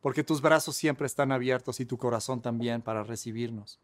porque 0.00 0.24
tus 0.24 0.40
brazos 0.40 0.76
siempre 0.76 1.04
están 1.04 1.30
abiertos 1.30 1.78
y 1.78 1.84
tu 1.84 1.98
corazón 1.98 2.40
también 2.40 2.80
para 2.80 3.02
recibirnos. 3.02 3.78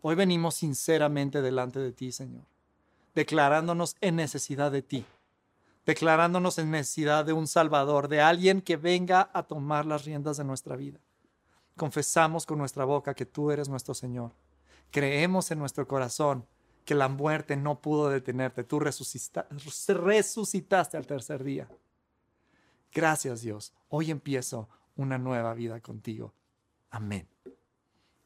Hoy 0.00 0.14
venimos 0.14 0.54
sinceramente 0.54 1.42
delante 1.42 1.80
de 1.80 1.90
ti, 1.90 2.12
Señor 2.12 2.53
declarándonos 3.14 3.96
en 4.00 4.16
necesidad 4.16 4.72
de 4.72 4.82
ti, 4.82 5.06
declarándonos 5.86 6.58
en 6.58 6.70
necesidad 6.70 7.24
de 7.24 7.32
un 7.32 7.46
Salvador, 7.46 8.08
de 8.08 8.20
alguien 8.20 8.60
que 8.60 8.76
venga 8.76 9.30
a 9.32 9.44
tomar 9.44 9.86
las 9.86 10.04
riendas 10.04 10.36
de 10.36 10.44
nuestra 10.44 10.76
vida. 10.76 11.00
Confesamos 11.76 12.46
con 12.46 12.58
nuestra 12.58 12.84
boca 12.84 13.14
que 13.14 13.26
tú 13.26 13.50
eres 13.50 13.68
nuestro 13.68 13.94
Señor. 13.94 14.32
Creemos 14.90 15.50
en 15.50 15.58
nuestro 15.58 15.88
corazón 15.88 16.46
que 16.84 16.94
la 16.94 17.08
muerte 17.08 17.56
no 17.56 17.80
pudo 17.80 18.10
detenerte. 18.10 18.62
Tú 18.62 18.78
resucitaste 18.78 19.46
al 20.96 21.06
tercer 21.06 21.42
día. 21.42 21.68
Gracias 22.92 23.40
Dios. 23.40 23.72
Hoy 23.88 24.10
empiezo 24.10 24.68
una 24.94 25.18
nueva 25.18 25.54
vida 25.54 25.80
contigo. 25.80 26.32
Amén. 26.90 27.33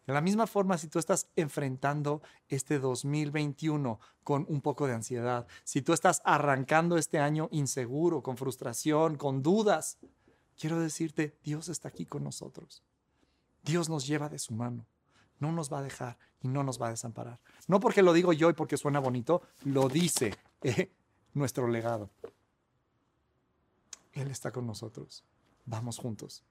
De 0.09 0.15
la 0.15 0.23
misma 0.23 0.47
forma, 0.47 0.79
si 0.79 0.89
tú 0.89 0.99
estás 0.99 1.29
enfrentando 1.37 2.23
este 2.49 2.79
2021 2.79 4.01
con 4.25 4.47
un 4.49 4.63
poco 4.63 4.87
de 4.87 4.95
ansiedad, 4.95 5.47
si 5.65 5.83
tú 5.83 5.93
estás 5.93 6.23
arrancando 6.25 6.97
este 6.97 7.19
año 7.19 7.51
inseguro, 7.53 8.23
con 8.23 8.39
frustración, 8.39 9.17
con 9.19 9.43
dudas, 9.43 9.99
quiero 10.59 10.81
decirte, 10.81 11.37
Dios 11.45 11.69
está 11.69 11.89
aquí 11.89 12.07
con 12.07 12.25
nosotros. 12.25 12.83
Dios 13.63 13.91
nos 13.91 14.07
lleva 14.07 14.31
de 14.31 14.39
su 14.39 14.55
mano. 14.55 14.87
No 15.41 15.53
nos 15.53 15.71
va 15.71 15.81
a 15.81 15.83
dejar 15.83 16.17
y 16.41 16.49
no 16.49 16.63
nos 16.63 16.81
va 16.81 16.87
a 16.87 16.93
desamparar. 16.93 17.39
No 17.67 17.79
porque 17.79 18.03
lo 18.03 18.15
digo 18.15 18.33
yo 18.33 18.49
y 18.49 18.55
porque 18.55 18.79
suena 18.79 19.01
bonito, 19.01 19.43
lo 19.65 19.91
dice 19.91 20.35
eh, 20.63 20.91
nuestro 21.35 21.69
legado. 21.69 22.09
Él 24.15 24.31
está 24.31 24.53
con 24.53 24.67
nosotros. 24.67 25.23
Vamos 25.67 25.99
juntos. 25.99 26.45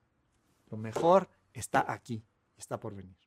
Lo 0.70 0.78
mejor 0.78 1.28
está 1.54 1.91
aquí 1.91 2.24
está 2.56 2.80
por 2.80 2.93
venir. 2.93 3.26